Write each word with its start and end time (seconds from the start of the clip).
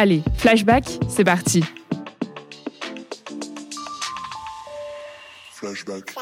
Allez, 0.00 0.22
flashback, 0.38 0.98
c'est 1.10 1.24
parti. 1.24 1.62
Flashback. 5.52 6.14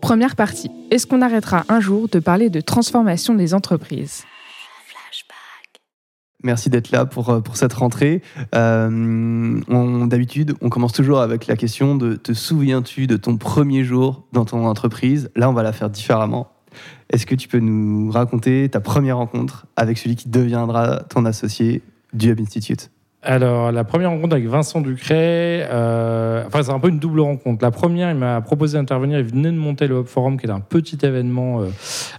Première 0.00 0.36
partie. 0.36 0.70
Est-ce 0.92 1.08
qu'on 1.08 1.20
arrêtera 1.20 1.64
un 1.68 1.80
jour 1.80 2.08
de 2.08 2.20
parler 2.20 2.48
de 2.48 2.60
transformation 2.60 3.34
des 3.34 3.54
entreprises? 3.54 4.22
Merci 6.44 6.70
d'être 6.70 6.92
là 6.92 7.06
pour, 7.06 7.30
euh, 7.30 7.40
pour 7.40 7.56
cette 7.56 7.72
rentrée. 7.72 8.22
Euh, 8.54 8.88
on- 9.66 10.06
D'habitude, 10.06 10.54
on 10.60 10.68
commence 10.68 10.92
toujours 10.92 11.18
avec 11.18 11.48
la 11.48 11.56
question 11.56 11.96
de 11.96 12.14
te 12.14 12.32
souviens-tu 12.32 13.08
de 13.08 13.16
ton 13.16 13.36
premier 13.36 13.82
jour 13.82 14.28
dans 14.32 14.44
ton 14.44 14.64
entreprise? 14.64 15.28
Là, 15.34 15.50
on 15.50 15.52
va 15.54 15.64
la 15.64 15.72
faire 15.72 15.90
différemment. 15.90 16.52
Est-ce 17.10 17.26
que 17.26 17.34
tu 17.34 17.48
peux 17.48 17.58
nous 17.58 18.10
raconter 18.10 18.68
ta 18.68 18.80
première 18.80 19.16
rencontre 19.16 19.66
avec 19.76 19.98
celui 19.98 20.16
qui 20.16 20.28
deviendra 20.28 21.00
ton 21.08 21.24
associé 21.24 21.82
du 22.12 22.30
Hub 22.30 22.40
Institute? 22.40 22.90
Alors, 23.20 23.72
la 23.72 23.82
première 23.82 24.10
rencontre 24.10 24.34
avec 24.34 24.46
Vincent 24.46 24.80
Ducret, 24.80 25.66
euh, 25.72 26.44
enfin, 26.46 26.62
c'est 26.62 26.70
un 26.70 26.78
peu 26.78 26.88
une 26.88 27.00
double 27.00 27.18
rencontre. 27.18 27.64
La 27.64 27.72
première, 27.72 28.10
il 28.10 28.16
m'a 28.16 28.40
proposé 28.40 28.78
d'intervenir. 28.78 29.18
Il 29.18 29.24
venait 29.24 29.50
de 29.50 29.56
monter 29.56 29.88
le 29.88 29.98
Hub 29.98 30.06
Forum, 30.06 30.38
qui 30.38 30.46
est 30.46 30.50
un 30.50 30.60
petit 30.60 30.98
événement 31.02 31.62
euh, 31.62 31.66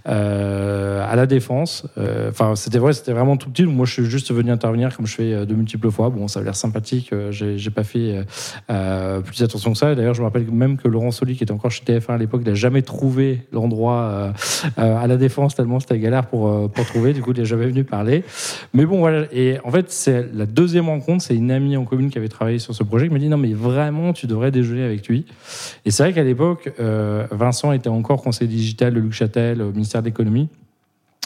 euh, 0.10 1.10
à 1.10 1.16
la 1.16 1.26
Défense. 1.26 1.88
Enfin, 2.30 2.58
c'était 2.58 2.80
vrai, 2.80 2.92
c'était 2.92 3.14
vraiment 3.14 3.38
tout 3.38 3.50
petit. 3.50 3.64
Donc, 3.64 3.76
moi, 3.76 3.86
je 3.86 3.94
suis 3.94 4.06
juste 4.06 4.34
venu 4.34 4.52
intervenir 4.52 4.94
comme 4.94 5.08
je 5.08 5.16
fais 5.16 5.46
de 5.46 5.54
multiples 5.54 5.90
fois. 5.90 6.10
Bon, 6.10 6.28
ça 6.28 6.42
a 6.42 6.44
l'air 6.44 6.56
sympathique. 6.56 7.14
J'ai 7.30 7.58
j'ai 7.58 7.70
pas 7.70 7.86
fait 7.86 8.26
plus 8.68 9.42
attention 9.42 9.72
que 9.72 9.78
ça. 9.78 9.96
D'ailleurs, 9.96 10.16
je 10.16 10.20
me 10.20 10.26
rappelle 10.26 10.52
même 10.52 10.76
que 10.76 10.90
Laurent 10.90 11.12
Soli, 11.12 11.38
qui 11.38 11.44
était 11.44 11.54
encore 11.54 11.72
chez 11.72 11.86
TF1 11.86 12.16
à 12.16 12.18
l'époque, 12.18 12.42
il 12.44 12.50
n'a 12.50 12.56
jamais 12.56 12.82
trouvé 12.82 13.48
l'endroit 13.54 14.34
à 14.76 15.08
la 15.08 15.16
Défense, 15.16 15.56
tellement 15.56 15.80
c'était 15.80 15.98
galère 15.98 16.26
pour, 16.26 16.70
pour 16.70 16.86
trouver. 16.86 17.14
Du 17.14 17.22
coup, 17.22 17.32
il 17.32 17.40
n'est 17.40 17.46
jamais 17.46 17.68
venu 17.68 17.86
parler. 17.86 18.26
Mais 18.74 18.86
bon, 18.86 19.00
voilà. 19.00 19.28
Et 19.32 19.60
en 19.64 19.72
fait, 19.72 19.90
c'est 19.92 20.28
la 20.34 20.46
deuxième 20.46 20.89
rencontre. 20.90 21.24
C'est 21.24 21.36
une 21.36 21.52
amie 21.52 21.78
en 21.78 21.86
commune 21.86 22.10
qui 22.10 22.18
avait 22.18 22.30
travaillé 22.30 22.60
sur 22.60 22.76
ce 22.76 22.84
projet 22.84 23.08
qui 23.08 23.14
m'a 23.14 23.20
dit 23.20 23.30
Non, 23.30 23.38
mais 23.38 23.54
vraiment, 23.54 24.14
tu 24.14 24.28
devrais 24.28 24.52
déjeuner 24.52 24.84
avec 24.84 25.08
lui. 25.08 25.26
Et 25.86 25.92
c'est 25.92 26.04
vrai 26.04 26.14
qu'à 26.14 26.24
l'époque, 26.24 26.72
euh, 26.80 27.26
Vincent 27.32 27.72
était 27.72 27.90
encore 27.90 28.22
conseiller 28.22 28.50
digital 28.50 28.94
de 28.94 29.00
Luc 29.00 29.14
Châtel 29.14 29.62
au 29.62 29.72
ministère 29.72 30.02
de 30.02 30.08
l'économie. 30.08 30.50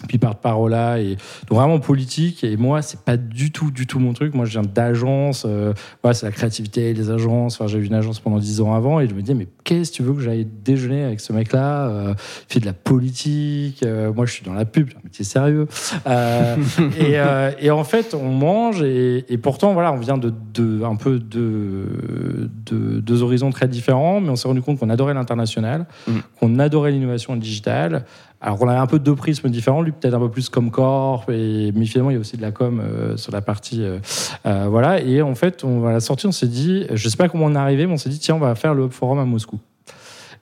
Puis 0.07 0.17
par 0.17 0.35
parola 0.35 0.99
et 0.99 1.15
donc 1.47 1.59
vraiment 1.59 1.79
politique. 1.79 2.43
Et 2.43 2.57
moi, 2.57 2.81
c'est 2.81 2.99
pas 3.01 3.15
du 3.15 3.51
tout, 3.51 3.71
du 3.71 3.87
tout 3.87 3.99
mon 3.99 4.11
truc. 4.11 4.33
Moi, 4.33 4.43
je 4.43 4.51
viens 4.51 4.61
d'agence. 4.63 5.45
euh, 5.47 5.73
c'est 6.11 6.23
la 6.25 6.31
créativité, 6.31 6.93
les 6.93 7.09
agences. 7.09 7.55
Enfin, 7.55 7.67
j'ai 7.67 7.77
eu 7.77 7.85
une 7.85 7.93
agence 7.93 8.19
pendant 8.19 8.37
10 8.39 8.59
ans 8.61 8.73
avant 8.73 8.99
et 8.99 9.07
je 9.07 9.13
me 9.13 9.21
disais, 9.21 9.33
mais 9.35 9.47
qu'est-ce 9.63 9.91
que 9.91 9.95
tu 9.97 10.03
veux 10.03 10.13
que 10.13 10.19
j'aille 10.19 10.45
déjeuner 10.65 11.03
avec 11.05 11.21
ce 11.21 11.31
mec-là 11.31 11.87
euh, 11.87 12.13
Il 12.49 12.53
fait 12.55 12.59
de 12.59 12.65
la 12.65 12.73
politique. 12.73 13.83
euh, 13.83 14.11
moi, 14.11 14.25
je 14.25 14.33
suis 14.33 14.43
dans 14.43 14.53
la 14.53 14.65
pub, 14.65 14.89
j'ai 14.89 14.97
un 14.97 15.01
métier 15.05 15.23
sérieux. 15.23 15.67
Euh, 16.07 16.55
et, 16.99 17.13
euh, 17.19 17.51
et 17.59 17.71
en 17.71 17.83
fait, 17.85 18.13
on 18.13 18.29
mange 18.29 18.81
et, 18.81 19.31
et 19.31 19.37
pourtant, 19.37 19.73
voilà, 19.73 19.93
on 19.93 19.97
vient 19.97 20.17
de, 20.17 20.33
de 20.53 20.83
un 20.83 20.95
peu 20.97 21.19
de, 21.19 22.49
de 22.65 22.99
deux 22.99 23.21
horizons 23.23 23.51
très 23.51 23.67
différents, 23.69 24.19
mais 24.19 24.29
on 24.29 24.35
s'est 24.35 24.47
rendu 24.49 24.61
compte 24.61 24.79
qu'on 24.79 24.89
adorait 24.89 25.13
l'international, 25.13 25.85
Mm. 26.07 26.11
qu'on 26.39 26.59
adorait 26.59 26.91
l'innovation 26.91 27.35
digitale. 27.35 28.05
Alors, 28.45 28.61
on 28.61 28.67
avait 28.67 28.77
un 28.77 28.87
peu 28.87 28.99
deux 28.99 29.15
prismes 29.15 29.47
différents. 29.47 29.81
Lui, 29.81 29.93
peut-être 29.93 30.13
un 30.13 30.19
peu 30.19 30.29
plus 30.29 30.49
comme 30.49 30.69
corp, 30.69 31.29
et, 31.29 31.71
mais 31.73 31.85
finalement, 31.85 32.11
il 32.11 32.15
y 32.15 32.17
a 32.17 32.19
aussi 32.19 32.35
de 32.35 32.41
la 32.41 32.51
com 32.51 32.81
euh, 32.83 33.15
sur 33.15 33.31
la 33.31 33.41
partie. 33.41 33.81
euh, 33.81 33.99
euh, 34.45 34.67
voilà. 34.69 34.99
Et 34.99 35.21
en 35.21 35.33
fait, 35.33 35.63
à 35.63 35.91
la 35.91 36.01
sortie, 36.01 36.27
on 36.27 36.33
s'est 36.33 36.49
dit, 36.49 36.85
je 36.91 37.07
sais 37.07 37.15
pas 37.15 37.29
comment 37.29 37.45
on 37.45 37.55
est 37.55 37.57
arrivé, 37.57 37.87
mais 37.87 37.93
on 37.93 37.97
s'est 37.97 38.09
dit, 38.09 38.19
tiens, 38.19 38.35
on 38.35 38.39
va 38.39 38.53
faire 38.55 38.73
le 38.73 38.89
Forum 38.89 39.17
à 39.19 39.23
Moscou. 39.23 39.59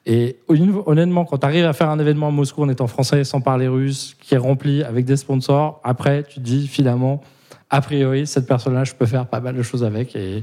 Et 0.08 0.40
honnêtement, 0.48 1.26
quand 1.26 1.38
tu 1.38 1.46
arrives 1.46 1.66
à 1.66 1.74
faire 1.74 1.92
un 1.92 2.00
événement 2.00 2.30
à 2.30 2.32
Moscou 2.32 2.64
en 2.64 2.70
étant 2.70 2.88
français, 2.88 3.24
sans 3.24 3.40
parler 3.40 3.68
russe, 3.68 4.18
qui 4.20 4.34
est 4.34 4.40
rempli 4.40 4.82
avec 4.82 5.06
des 5.06 5.16
sponsors, 5.16 5.80
après, 5.84 6.24
tu 6.24 6.40
te 6.40 6.40
dis 6.40 6.68
finalement, 6.68 7.22
a 7.70 7.82
priori, 7.82 8.26
cette 8.26 8.48
personne-là, 8.48 8.84
je 8.84 8.96
peux 8.96 9.06
faire 9.06 9.28
pas 9.28 9.42
mal 9.42 9.56
de 9.56 9.62
choses 9.62 9.84
avec. 9.84 10.16
Et, 10.16 10.42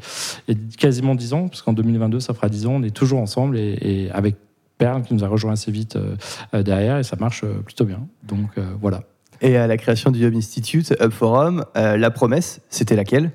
quasiment 0.78 1.16
10 1.16 1.32
ans, 1.32 1.48
parce 1.48 1.62
qu'en 1.62 1.72
2022, 1.72 2.20
ça 2.20 2.34
fera 2.34 2.48
10 2.48 2.66
ans, 2.66 2.74
on 2.76 2.84
est 2.84 2.94
toujours 2.94 3.18
ensemble 3.18 3.58
et 3.58 4.08
avec 4.14 4.36
Perle 4.78 5.02
qui 5.02 5.14
nous 5.14 5.24
a 5.24 5.28
rejoint 5.28 5.52
assez 5.52 5.70
vite 5.70 5.96
euh, 5.96 6.16
euh, 6.54 6.62
derrière 6.62 6.98
et 6.98 7.02
ça 7.02 7.16
marche 7.16 7.42
euh, 7.44 7.60
plutôt 7.64 7.84
bien. 7.84 8.06
Donc 8.22 8.58
voilà. 8.80 9.02
Et 9.40 9.56
à 9.56 9.66
la 9.66 9.76
création 9.76 10.10
du 10.10 10.26
Hub 10.26 10.34
Institute, 10.34 10.94
Hub 11.00 11.12
Forum, 11.12 11.64
la 11.74 12.10
promesse, 12.10 12.60
c'était 12.70 12.96
laquelle? 12.96 13.30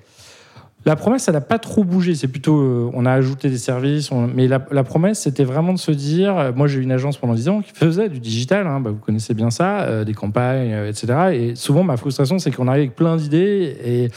La 0.86 0.98
promesse, 0.98 1.30
elle 1.30 1.36
n'a 1.36 1.42
pas 1.42 1.60
trop 1.60 1.86
bougé. 1.86 2.14
C'est 2.14 2.28
plutôt, 2.28 2.60
euh, 2.60 2.92
on 2.94 3.06
a 3.06 3.12
ajouté 3.12 3.50
des 3.50 3.58
services, 3.58 4.10
mais 4.12 4.48
la, 4.48 4.60
promesse, 4.60 5.22
c'était 5.22 5.46
vraiment 5.46 5.74
de 5.74 5.80
se 5.80 5.92
dire. 5.92 6.38
euh, 6.38 6.52
moi, 6.54 6.68
j'ai 6.68 6.80
eu 6.80 6.84
une 6.84 6.92
agence 6.92 7.18
pendant 7.18 7.36
10 7.36 7.48
ans 7.50 7.62
qui 7.62 7.72
faisait 7.74 8.10
du 8.10 8.20
digital. 8.20 8.68
hein, 8.68 8.82
bah, 8.82 8.90
vous 8.90 8.98
connaissez 8.98 9.34
bien 9.34 9.50
ça, 9.50 9.82
euh, 9.82 10.04
des 10.04 10.14
campagnes, 10.14 10.72
etc. 10.90 11.14
Et 11.34 11.56
souvent, 11.56 11.84
ma 11.84 11.96
frustration, 11.96 12.38
c'est 12.38 12.52
qu'on 12.52 12.68
arrive 12.68 12.82
avec 12.82 12.96
plein 12.96 13.16
d'idées 13.16 13.78
et, 13.84 14.10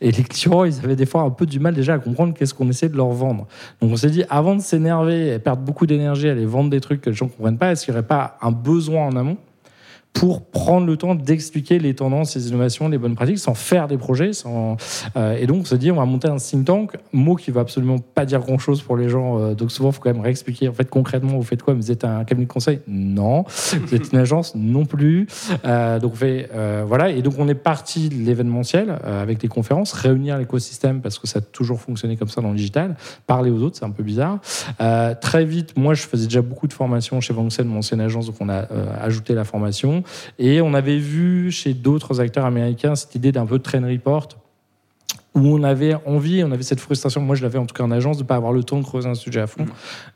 et 0.00 0.12
les 0.12 0.22
clients, 0.22 0.64
ils 0.64 0.78
avaient 0.82 0.96
des 0.96 1.06
fois 1.06 1.22
un 1.22 1.30
peu 1.30 1.44
du 1.44 1.60
mal 1.60 1.74
déjà 1.74 1.94
à 1.94 1.98
comprendre 1.98 2.32
qu'est-ce 2.32 2.54
qu'on 2.54 2.70
essaie 2.70 2.88
de 2.88 2.96
leur 2.96 3.10
vendre. 3.10 3.46
Donc, 3.82 3.92
on 3.92 3.96
s'est 3.96 4.10
dit, 4.10 4.24
avant 4.30 4.56
de 4.56 4.62
s'énerver 4.62 5.34
et 5.34 5.38
perdre 5.38 5.62
beaucoup 5.62 5.86
d'énergie 5.86 6.28
à 6.28 6.32
aller 6.32 6.46
vendre 6.46 6.70
des 6.70 6.80
trucs 6.80 7.02
que 7.02 7.10
les 7.10 7.16
gens 7.16 7.26
ne 7.26 7.30
comprennent 7.30 7.58
pas, 7.58 7.72
est-ce 7.72 7.84
qu'il 7.84 7.92
n'y 7.92 7.98
aurait 7.98 8.06
pas 8.06 8.38
un 8.40 8.50
besoin 8.50 9.06
en 9.08 9.16
amont 9.16 9.36
pour 10.14 10.46
prendre 10.46 10.86
le 10.86 10.96
temps 10.96 11.16
d'expliquer 11.16 11.80
les 11.80 11.94
tendances, 11.94 12.36
les 12.36 12.48
innovations, 12.48 12.88
les 12.88 12.98
bonnes 12.98 13.16
pratiques, 13.16 13.40
sans 13.40 13.54
faire 13.54 13.88
des 13.88 13.98
projets. 13.98 14.32
Sans, 14.32 14.76
euh, 15.16 15.36
et 15.36 15.46
donc, 15.46 15.62
on 15.62 15.64
s'est 15.64 15.76
dit, 15.76 15.90
on 15.90 15.96
va 15.96 16.04
monter 16.04 16.28
un 16.28 16.36
think 16.36 16.64
tank, 16.64 16.92
mot 17.12 17.34
qui 17.34 17.50
va 17.50 17.62
absolument 17.62 17.98
pas 17.98 18.24
dire 18.24 18.38
grand-chose 18.40 18.80
pour 18.80 18.96
les 18.96 19.08
gens. 19.08 19.40
euh, 19.40 19.54
donc, 19.54 19.72
souvent, 19.72 19.90
il 19.90 19.92
faut 19.92 20.00
quand 20.00 20.12
même 20.12 20.22
réexpliquer. 20.22 20.68
En 20.68 20.72
fait, 20.72 20.88
concrètement, 20.88 21.36
vous 21.36 21.42
faites 21.42 21.62
quoi 21.62 21.74
Vous 21.74 21.90
êtes 21.90 22.04
un 22.04 22.24
cabinet 22.24 22.46
de 22.46 22.52
conseil? 22.52 22.78
Non. 22.86 23.44
Vous 23.44 23.94
êtes 23.94 24.12
une 24.12 24.18
agence? 24.18 24.54
Non 24.54 24.86
plus. 24.86 25.26
Euh, 25.64 25.98
donc, 25.98 26.12
on 26.12 26.16
fait, 26.16 26.48
euh, 26.54 26.84
voilà. 26.86 27.10
Et 27.10 27.20
donc, 27.20 27.34
on 27.38 27.48
est 27.48 27.54
parti 27.54 28.08
de 28.08 28.14
l'événementiel 28.14 28.96
euh, 29.04 29.20
avec 29.20 29.42
les 29.42 29.48
conférences, 29.48 29.92
réunir 29.92 30.38
l'écosystème 30.38 31.00
parce 31.00 31.18
que 31.18 31.26
ça 31.26 31.40
a 31.40 31.42
toujours 31.42 31.80
fonctionné 31.80 32.16
comme 32.16 32.28
ça 32.28 32.40
dans 32.40 32.50
le 32.50 32.56
digital. 32.56 32.96
Parler 33.26 33.50
aux 33.50 33.60
autres, 33.62 33.78
c'est 33.78 33.84
un 33.84 33.90
peu 33.90 34.04
bizarre. 34.04 34.38
Euh, 34.80 35.12
très 35.20 35.44
vite, 35.44 35.76
moi, 35.76 35.94
je 35.94 36.02
faisais 36.02 36.26
déjà 36.26 36.40
beaucoup 36.40 36.68
de 36.68 36.72
formations 36.72 37.20
chez 37.20 37.34
Vanxen, 37.34 37.66
mon 37.66 37.78
ancienne 37.78 38.00
agence, 38.00 38.26
donc 38.26 38.36
on 38.38 38.48
a 38.48 38.64
ajouté 39.00 39.34
la 39.34 39.44
formation. 39.44 40.03
Et 40.38 40.60
on 40.60 40.74
avait 40.74 40.98
vu 40.98 41.50
chez 41.50 41.74
d'autres 41.74 42.20
acteurs 42.20 42.44
américains 42.44 42.94
cette 42.94 43.14
idée 43.14 43.32
d'un 43.32 43.46
peu 43.46 43.58
de 43.58 43.62
train 43.62 43.86
report 43.86 44.28
où 45.34 45.40
on 45.40 45.64
avait 45.64 45.94
envie, 46.06 46.44
on 46.44 46.52
avait 46.52 46.62
cette 46.62 46.78
frustration, 46.78 47.20
moi 47.20 47.34
je 47.34 47.42
l'avais 47.42 47.58
en 47.58 47.66
tout 47.66 47.74
cas 47.74 47.82
en 47.82 47.90
agence, 47.90 48.18
de 48.18 48.22
ne 48.22 48.28
pas 48.28 48.36
avoir 48.36 48.52
le 48.52 48.62
temps 48.62 48.78
de 48.78 48.84
creuser 48.84 49.08
un 49.08 49.14
sujet 49.14 49.40
à 49.40 49.48
fond. 49.48 49.66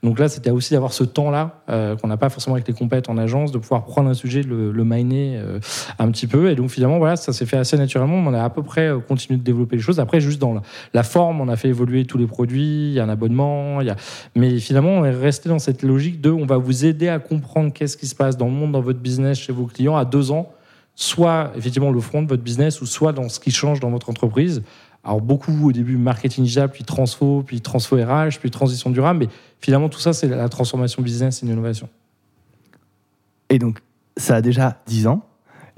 Donc 0.05 0.19
là, 0.21 0.29
c'était 0.29 0.51
aussi 0.51 0.75
d'avoir 0.75 0.93
ce 0.93 1.03
temps-là, 1.03 1.63
euh, 1.69 1.97
qu'on 1.97 2.07
n'a 2.07 2.17
pas 2.17 2.29
forcément 2.29 2.55
avec 2.55 2.69
les 2.69 2.75
compètes 2.75 3.09
en 3.09 3.19
agence, 3.19 3.51
de 3.51 3.59
pouvoir 3.59 3.85
prendre 3.85 4.09
un 4.09 4.15
sujet, 4.15 4.43
le, 4.43 4.71
le 4.71 4.85
miner 4.85 5.39
euh, 5.39 5.59
un 5.99 6.11
petit 6.13 6.29
peu. 6.29 6.51
Et 6.51 6.55
donc 6.55 6.71
finalement, 6.71 6.99
voilà, 6.99 7.17
ça 7.17 7.33
s'est 7.33 7.47
fait 7.47 7.57
assez 7.57 7.77
naturellement. 7.77 8.17
On 8.17 8.33
a 8.33 8.45
à 8.45 8.51
peu 8.51 8.63
près 8.63 8.89
euh, 8.89 9.01
continué 9.01 9.39
de 9.39 9.45
développer 9.45 9.77
les 9.77 9.83
choses. 9.83 9.99
Après, 9.99 10.21
juste 10.21 10.41
dans 10.41 10.55
la, 10.55 10.63
la 10.95 11.03
forme, 11.03 11.41
on 11.41 11.49
a 11.49 11.57
fait 11.57 11.69
évoluer 11.69 12.05
tous 12.05 12.19
les 12.19 12.27
produits, 12.27 12.91
il 12.91 12.93
y 12.93 13.01
a 13.01 13.05
un 13.05 13.09
abonnement, 13.09 13.81
il 13.81 13.89
y 13.89 13.91
a... 13.91 13.97
mais 14.37 14.59
finalement, 14.61 14.91
on 14.91 15.05
est 15.05 15.11
resté 15.11 15.49
dans 15.49 15.59
cette 15.59 15.83
logique 15.83 16.21
de 16.21 16.31
on 16.31 16.47
va 16.47 16.59
vous 16.59 16.85
aider 16.85 17.09
à 17.09 17.19
comprendre 17.19 17.73
qu'est-ce 17.73 17.97
qui 17.97 18.07
se 18.07 18.15
passe 18.15 18.37
dans 18.37 18.47
le 18.47 18.53
monde, 18.53 18.73
dans 18.73 18.81
votre 18.81 19.01
business, 19.01 19.39
chez 19.39 19.53
vos 19.53 19.67
clients 19.67 19.97
à 19.97 20.05
deux 20.05 20.31
ans 20.31 20.53
soit 21.01 21.53
effectivement 21.57 21.93
le 21.93 22.01
front 22.01 22.23
de 22.23 22.29
votre 22.29 22.43
business 22.43 22.81
ou 22.81 22.87
soit 22.87 23.13
dans 23.13 23.29
ce 23.29 23.39
qui 23.39 23.53
change 23.53 23.79
dans 23.79 23.91
votre 23.91 24.11
entreprise. 24.11 24.65
Alors 25.05 25.21
beaucoup 25.21 25.69
au 25.69 25.73
début 25.73 25.97
marketing 25.97 26.45
digital, 26.45 26.71
puis 26.71 26.85
transfo, 26.85 27.43
puis 27.47 27.61
transfo 27.61 27.97
RH, 27.97 28.39
puis 28.41 28.51
transition 28.51 28.91
durable, 28.91 29.21
mais 29.21 29.29
finalement 29.61 29.89
tout 29.89 30.01
ça 30.01 30.13
c'est 30.13 30.29
la 30.29 30.49
transformation 30.49 31.03
business 31.03 31.43
et 31.43 31.47
l'innovation. 31.47 31.89
Et 33.51 33.59
donc, 33.59 33.81
ça 34.17 34.37
a 34.37 34.41
déjà 34.41 34.79
10 34.87 35.07
ans. 35.07 35.23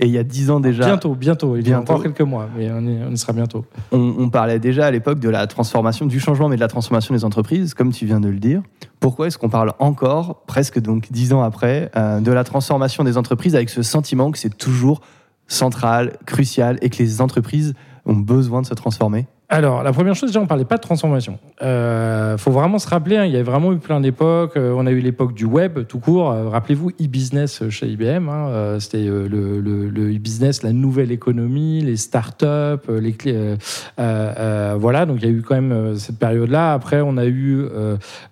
Et 0.02 0.06
il 0.06 0.12
y 0.12 0.18
a 0.18 0.24
10 0.24 0.50
ans 0.50 0.60
déjà, 0.60 0.86
Bientôt, 0.86 1.14
bientôt, 1.14 1.56
il 1.58 1.68
y 1.68 1.74
a 1.74 1.78
encore 1.78 2.02
quelques 2.02 2.22
mois, 2.22 2.48
mais 2.56 2.70
on 2.70 2.80
y, 2.80 3.02
on 3.06 3.12
y 3.12 3.18
sera 3.18 3.34
bientôt. 3.34 3.66
on, 3.92 4.14
on 4.18 4.30
parlait 4.30 4.58
déjà 4.58 4.86
à 4.86 4.90
l'époque 4.90 5.20
de 5.20 5.28
la 5.28 5.46
transformation, 5.46 6.06
du 6.06 6.18
changement, 6.18 6.48
mais 6.48 6.56
de 6.56 6.60
la 6.60 6.68
transformation 6.68 7.14
des 7.14 7.22
entreprises, 7.22 7.74
comme 7.74 7.92
tu 7.92 8.06
viens 8.06 8.18
de 8.18 8.28
le 8.28 8.38
dire. 8.38 8.62
Pourquoi 8.98 9.26
est-ce 9.26 9.36
qu'on 9.36 9.50
parle 9.50 9.74
encore, 9.78 10.40
presque 10.46 10.80
donc 10.80 11.12
10 11.12 11.34
ans 11.34 11.42
après, 11.42 11.90
euh, 11.96 12.20
de 12.20 12.32
la 12.32 12.44
transformation 12.44 13.04
des 13.04 13.18
entreprises 13.18 13.54
avec 13.54 13.68
ce 13.68 13.82
sentiment 13.82 14.30
que 14.30 14.38
c'est 14.38 14.56
toujours 14.56 15.02
central, 15.48 16.16
crucial 16.24 16.78
et 16.80 16.88
que 16.88 16.96
les 17.02 17.20
entreprises 17.20 17.74
ont 18.06 18.14
besoin 18.14 18.62
de 18.62 18.66
se 18.66 18.74
transformer 18.74 19.26
Alors, 19.48 19.82
la 19.82 19.92
première 19.92 20.14
chose, 20.14 20.30
déjà, 20.30 20.40
on 20.40 20.46
parlait 20.46 20.64
pas 20.64 20.76
de 20.76 20.82
transformation. 20.82 21.38
Euh, 21.62 22.38
faut 22.38 22.50
vraiment 22.52 22.78
se 22.78 22.88
rappeler, 22.88 23.16
hein, 23.16 23.24
il 23.24 23.32
y 23.32 23.36
a 23.36 23.42
vraiment 23.42 23.72
eu 23.72 23.78
plein 23.78 24.00
d'époques. 24.00 24.56
Euh, 24.56 24.72
on 24.76 24.86
a 24.86 24.90
eu 24.92 25.00
l'époque 25.00 25.34
du 25.34 25.44
web, 25.44 25.86
tout 25.88 25.98
court. 25.98 26.30
Euh, 26.30 26.48
Rappelez-vous, 26.48 26.90
e-business 27.02 27.68
chez 27.68 27.88
IBM. 27.88 28.28
hein, 28.28 28.76
C'était 28.78 29.04
le, 29.04 30.14
e-business, 30.14 30.62
la 30.62 30.72
nouvelle 30.72 31.10
économie, 31.12 31.80
les 31.82 31.96
startups, 31.96 32.46
les 32.88 33.12
clés. 33.12 33.34
euh, 33.34 33.56
euh, 33.98 34.32
euh, 34.38 34.76
voilà, 34.78 35.04
donc 35.04 35.18
il 35.20 35.24
y 35.24 35.28
a 35.28 35.34
eu 35.36 35.42
quand 35.42 35.60
même 35.60 35.96
cette 35.98 36.18
période-là. 36.18 36.72
Après, 36.72 37.00
on 37.00 37.16
a 37.16 37.26
eu 37.26 37.66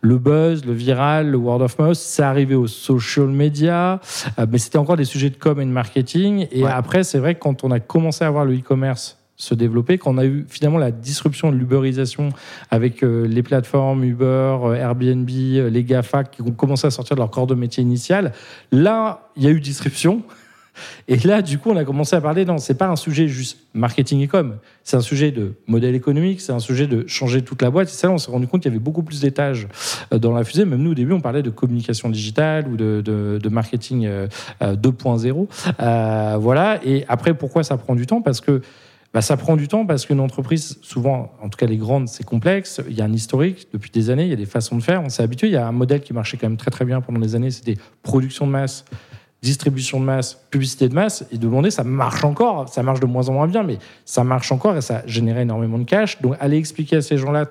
le 0.00 0.18
buzz, 0.18 0.64
le 0.64 0.72
viral, 0.72 1.30
le 1.30 1.36
word 1.36 1.60
of 1.62 1.78
mouth. 1.78 1.94
C'est 1.96 2.22
arrivé 2.22 2.54
aux 2.54 2.66
social 2.68 3.26
media, 3.28 4.00
mais 4.50 4.58
c'était 4.58 4.78
encore 4.78 4.96
des 4.96 5.04
sujets 5.04 5.30
de 5.30 5.36
com 5.36 5.60
et 5.60 5.64
de 5.64 5.70
marketing. 5.70 6.46
Et 6.52 6.62
Ouais. 6.64 6.70
après, 6.72 7.02
c'est 7.04 7.18
vrai 7.18 7.34
que 7.34 7.40
quand 7.40 7.64
on 7.64 7.70
a 7.70 7.80
commencé 7.80 8.24
à 8.24 8.30
voir 8.30 8.44
le 8.44 8.54
e-commerce 8.54 9.17
se 9.38 9.54
développer, 9.54 9.98
quand 9.98 10.14
on 10.14 10.18
a 10.18 10.24
eu 10.24 10.44
finalement 10.48 10.78
la 10.78 10.90
disruption 10.90 11.52
de 11.52 11.56
l'uberisation 11.56 12.30
avec 12.70 13.04
euh, 13.04 13.26
les 13.26 13.44
plateformes 13.44 14.02
Uber, 14.02 14.24
euh, 14.24 14.74
Airbnb, 14.74 15.30
euh, 15.30 15.70
les 15.70 15.84
GAFA 15.84 16.24
qui 16.24 16.42
ont 16.42 16.50
commencé 16.50 16.88
à 16.88 16.90
sortir 16.90 17.14
de 17.14 17.20
leur 17.20 17.30
corps 17.30 17.46
de 17.46 17.54
métier 17.54 17.80
initial, 17.80 18.32
là, 18.72 19.28
il 19.36 19.44
y 19.44 19.46
a 19.46 19.50
eu 19.50 19.60
disruption. 19.60 20.22
Et 21.06 21.16
là, 21.18 21.42
du 21.42 21.58
coup, 21.58 21.70
on 21.70 21.76
a 21.76 21.84
commencé 21.84 22.14
à 22.14 22.20
parler, 22.20 22.44
non, 22.44 22.58
c'est 22.58 22.74
pas 22.74 22.88
un 22.88 22.96
sujet 22.96 23.28
juste 23.28 23.58
marketing 23.74 24.20
et 24.20 24.28
com, 24.28 24.56
c'est 24.84 24.96
un 24.96 25.00
sujet 25.00 25.30
de 25.30 25.54
modèle 25.66 25.94
économique, 25.94 26.40
c'est 26.40 26.52
un 26.52 26.58
sujet 26.58 26.86
de 26.86 27.06
changer 27.06 27.42
toute 27.42 27.62
la 27.62 27.70
boîte. 27.70 27.88
Et 27.88 27.92
ça, 27.92 28.10
on 28.10 28.18
s'est 28.18 28.30
rendu 28.30 28.46
compte 28.46 28.62
qu'il 28.62 28.70
y 28.70 28.74
avait 28.74 28.82
beaucoup 28.82 29.02
plus 29.02 29.20
d'étages 29.20 29.68
dans 30.10 30.32
la 30.32 30.44
fusée. 30.44 30.64
Même 30.64 30.82
nous, 30.82 30.92
au 30.92 30.94
début, 30.94 31.12
on 31.12 31.20
parlait 31.20 31.42
de 31.42 31.50
communication 31.50 32.10
digitale 32.10 32.68
ou 32.68 32.76
de, 32.76 33.48
marketing 33.48 34.06
euh, 34.06 34.28
euh, 34.62 34.76
2.0. 34.76 35.48
Euh, 35.80 36.36
voilà. 36.38 36.80
Et 36.84 37.04
après, 37.08 37.34
pourquoi 37.34 37.64
ça 37.64 37.76
prend 37.76 37.94
du 37.94 38.06
temps? 38.06 38.22
Parce 38.22 38.40
que 38.40 38.62
bah, 39.14 39.22
ça 39.22 39.36
prend 39.36 39.56
du 39.56 39.68
temps 39.68 39.86
parce 39.86 40.04
qu'une 40.04 40.20
entreprise, 40.20 40.78
souvent, 40.82 41.32
en 41.40 41.48
tout 41.48 41.56
cas 41.56 41.66
les 41.66 41.78
grandes, 41.78 42.08
c'est 42.08 42.24
complexe. 42.24 42.82
Il 42.88 42.96
y 42.96 43.00
a 43.00 43.04
un 43.04 43.12
historique 43.12 43.68
depuis 43.72 43.90
des 43.90 44.10
années, 44.10 44.24
il 44.24 44.30
y 44.30 44.34
a 44.34 44.36
des 44.36 44.46
façons 44.46 44.76
de 44.76 44.82
faire. 44.82 45.02
On 45.02 45.08
s'est 45.08 45.22
habitué. 45.22 45.46
Il 45.46 45.52
y 45.52 45.56
a 45.56 45.66
un 45.66 45.72
modèle 45.72 46.00
qui 46.00 46.12
marchait 46.12 46.36
quand 46.36 46.48
même 46.48 46.58
très 46.58 46.70
très 46.70 46.84
bien 46.84 47.00
pendant 47.00 47.18
des 47.18 47.34
années. 47.34 47.50
C'était 47.50 47.76
production 48.02 48.46
de 48.46 48.52
masse, 48.52 48.84
distribution 49.40 49.98
de 49.98 50.04
masse, 50.04 50.38
publicité 50.50 50.90
de 50.90 50.94
masse. 50.94 51.26
Et 51.32 51.38
de 51.38 51.42
demander, 51.42 51.70
ça 51.70 51.84
marche 51.84 52.22
encore. 52.22 52.68
Ça 52.68 52.82
marche 52.82 53.00
de 53.00 53.06
moins 53.06 53.28
en 53.30 53.32
moins 53.32 53.48
bien, 53.48 53.62
mais 53.62 53.78
ça 54.04 54.24
marche 54.24 54.52
encore 54.52 54.76
et 54.76 54.82
ça 54.82 55.02
générait 55.06 55.42
énormément 55.42 55.78
de 55.78 55.84
cash. 55.84 56.20
Donc, 56.20 56.36
aller 56.38 56.58
expliquer 56.58 56.96
à 56.96 57.02
ces 57.02 57.16
gens-là 57.16 57.46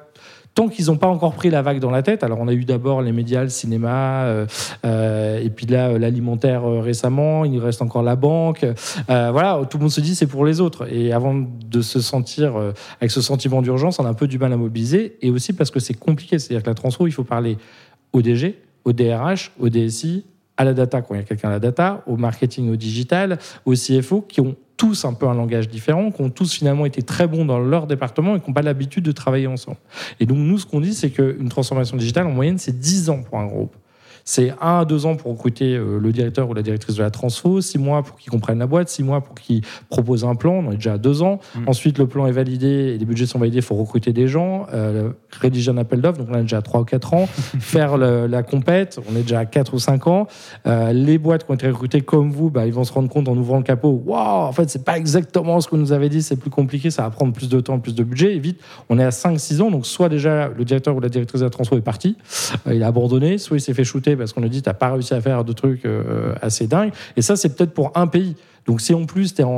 tant 0.57 0.69
qu'ils 0.69 0.87
n'ont 0.87 0.97
pas 0.97 1.07
encore 1.07 1.35
pris 1.35 1.51
la 1.51 1.61
vague 1.61 1.79
dans 1.79 1.91
la 1.91 2.01
tête. 2.01 2.23
Alors, 2.23 2.39
on 2.41 2.47
a 2.47 2.53
eu 2.53 2.65
d'abord 2.65 3.03
les 3.03 3.11
médias, 3.11 3.43
le 3.43 3.49
cinéma, 3.49 4.23
euh, 4.23 4.47
euh, 4.85 5.39
et 5.39 5.51
puis 5.51 5.67
là, 5.67 5.89
euh, 5.89 5.99
l'alimentaire 5.99 6.63
récemment. 6.65 7.45
Il 7.45 7.59
reste 7.59 7.83
encore 7.83 8.01
la 8.01 8.15
banque. 8.15 8.65
Voilà, 9.07 9.61
tout 9.69 9.77
le 9.77 9.83
monde 9.83 9.91
se 9.91 10.01
dit 10.01 10.15
c'est 10.15 10.25
pour 10.25 10.47
les 10.47 10.59
autres. 10.59 10.91
Et 10.91 11.13
avant 11.13 11.35
de 11.35 11.81
se 11.81 12.01
sentir 12.01 12.55
avec 12.99 13.11
ce 13.11 13.21
sentiment 13.21 13.61
d'urgence, 13.61 13.99
on 13.99 14.05
a 14.05 14.09
un 14.09 14.15
peu 14.15 14.27
du 14.27 14.39
mal 14.39 14.51
à 14.51 14.57
mobiliser. 14.57 15.19
Et 15.21 15.29
aussi 15.29 15.53
parce 15.53 15.69
que 15.69 15.79
c'est 15.79 15.93
compliqué. 15.93 16.39
C'est-à-dire 16.39 16.63
que 16.63 16.69
la 16.71 16.75
transfo, 16.75 17.05
il 17.05 17.11
faut 17.11 17.23
parler 17.23 17.59
au 18.11 18.23
DG, 18.23 18.59
au 18.83 18.93
DRH, 18.93 19.51
au 19.59 19.69
DSI, 19.69 20.25
à 20.57 20.63
la 20.63 20.73
data 20.73 21.03
quand 21.03 21.13
il 21.13 21.17
y 21.17 21.21
a 21.21 21.23
quelqu'un 21.23 21.49
à 21.49 21.51
la 21.51 21.59
data, 21.59 22.03
au 22.07 22.17
marketing, 22.17 22.71
au 22.71 22.77
digital, 22.77 23.37
au 23.65 23.73
CFO, 23.73 24.21
qui 24.21 24.41
ont 24.41 24.55
tous 24.77 25.05
un 25.05 25.13
peu 25.13 25.27
un 25.27 25.33
langage 25.33 25.67
différent, 25.67 26.11
qui 26.11 26.21
ont 26.21 26.29
tous 26.29 26.53
finalement 26.53 26.85
été 26.85 27.01
très 27.01 27.27
bons 27.27 27.45
dans 27.45 27.59
leur 27.59 27.87
département 27.87 28.35
et 28.35 28.39
qui 28.39 28.49
n'ont 28.49 28.53
pas 28.53 28.61
l'habitude 28.61 29.03
de 29.03 29.11
travailler 29.11 29.47
ensemble. 29.47 29.77
Et 30.19 30.25
donc 30.25 30.37
nous, 30.37 30.57
ce 30.59 30.65
qu'on 30.65 30.79
dit, 30.79 30.93
c'est 30.93 31.09
qu'une 31.09 31.49
transformation 31.49 31.97
digitale, 31.97 32.27
en 32.27 32.31
moyenne, 32.31 32.57
c'est 32.57 32.79
10 32.79 33.09
ans 33.09 33.23
pour 33.23 33.39
un 33.39 33.47
groupe. 33.47 33.75
C'est 34.29 34.51
1 34.61 34.79
à 34.79 34.85
2 34.85 35.05
ans 35.05 35.15
pour 35.15 35.31
recruter 35.31 35.75
euh, 35.75 35.99
le 35.99 36.11
directeur 36.11 36.49
ou 36.49 36.53
la 36.53 36.61
directrice 36.61 36.95
de 36.95 37.01
la 37.01 37.11
transfo, 37.11 37.61
6 37.61 37.77
mois 37.77 38.03
pour 38.03 38.17
qu'ils 38.17 38.29
comprennent 38.29 38.59
la 38.59 38.67
boîte, 38.67 38.89
6 38.89 39.03
mois 39.03 39.21
pour 39.21 39.35
qu'ils 39.35 39.61
proposent 39.89 40.25
un 40.25 40.35
plan, 40.35 40.55
on 40.55 40.71
est 40.71 40.75
déjà 40.75 40.93
à 40.93 40.97
2 40.97 41.21
ans. 41.21 41.39
Mm. 41.55 41.59
Ensuite, 41.67 41.97
le 41.97 42.07
plan 42.07 42.27
est 42.27 42.33
validé 42.33 42.67
et 42.67 42.97
les 42.97 43.05
budgets 43.05 43.25
sont 43.25 43.39
validés, 43.39 43.59
il 43.59 43.63
faut 43.63 43.75
recruter 43.75 44.11
des 44.11 44.27
gens, 44.27 44.67
euh, 44.73 45.11
rédiger 45.39 45.71
un 45.71 45.77
appel 45.77 46.01
d'offres, 46.01 46.19
donc 46.19 46.27
on 46.31 46.37
est 46.37 46.41
déjà 46.41 46.57
à 46.57 46.61
3 46.61 46.81
ou 46.81 46.85
4 46.85 47.13
ans. 47.13 47.27
Faire 47.59 47.97
le- 47.97 48.27
la 48.27 48.43
compète, 48.43 48.99
on 49.11 49.15
est 49.15 49.21
déjà 49.21 49.39
à 49.39 49.45
4 49.45 49.73
ou 49.73 49.79
5 49.79 50.07
ans. 50.07 50.27
Euh, 50.65 50.91
les 50.93 51.17
boîtes 51.17 51.45
qui 51.45 51.51
ont 51.51 51.55
été 51.55 51.67
recrutées 51.67 52.01
comme 52.01 52.31
vous, 52.31 52.49
bah, 52.49 52.65
ils 52.65 52.73
vont 52.73 52.83
se 52.83 52.91
rendre 52.93 53.09
compte 53.09 53.27
en 53.27 53.35
ouvrant 53.37 53.57
le 53.57 53.63
capot, 53.63 54.01
waouh, 54.05 54.17
en 54.47 54.51
fait, 54.51 54.69
c'est 54.69 54.83
pas 54.83 54.97
exactement 54.97 55.59
ce 55.61 55.67
qu'on 55.67 55.77
nous 55.77 55.91
avait 55.93 56.09
dit, 56.09 56.21
c'est 56.21 56.35
plus 56.35 56.49
compliqué, 56.49 56.89
ça 56.91 57.03
va 57.03 57.09
prendre 57.09 57.33
plus 57.33 57.49
de 57.49 57.59
temps, 57.59 57.79
plus 57.79 57.95
de 57.95 58.03
budget. 58.03 58.35
Et 58.35 58.39
vite, 58.39 58.59
on 58.89 58.99
est 58.99 59.03
à 59.03 59.09
5-6 59.11 59.61
ans, 59.61 59.71
donc 59.71 59.85
soit 59.85 60.09
déjà 60.09 60.49
le 60.49 60.65
directeur 60.65 60.95
ou 60.95 60.99
la 60.99 61.09
directrice 61.09 61.41
de 61.41 61.45
la 61.45 61.49
transfo 61.51 61.77
est 61.77 61.81
parti, 61.81 62.17
euh, 62.67 62.73
il 62.73 62.83
a 62.83 62.87
abandonné, 62.87 63.37
soit 63.37 63.57
il 63.57 63.61
s'est 63.61 63.73
fait 63.73 63.83
shooter 63.83 64.15
parce 64.15 64.33
qu'on 64.33 64.43
a 64.43 64.47
dit, 64.49 64.61
t'as 64.61 64.73
pas 64.73 64.91
réussi 64.91 65.13
à 65.13 65.21
faire 65.21 65.43
de 65.43 65.53
trucs 65.53 65.85
euh, 65.85 66.33
assez 66.41 66.67
dingues. 66.67 66.91
Et 67.15 67.21
ça, 67.21 67.35
c'est 67.35 67.55
peut-être 67.55 67.73
pour 67.73 67.91
un 67.95 68.07
pays. 68.07 68.35
Donc 68.67 68.81
si 68.81 68.93
en 68.93 69.05
plus 69.05 69.33
tu 69.33 69.41
es 69.41 69.45
en, 69.45 69.49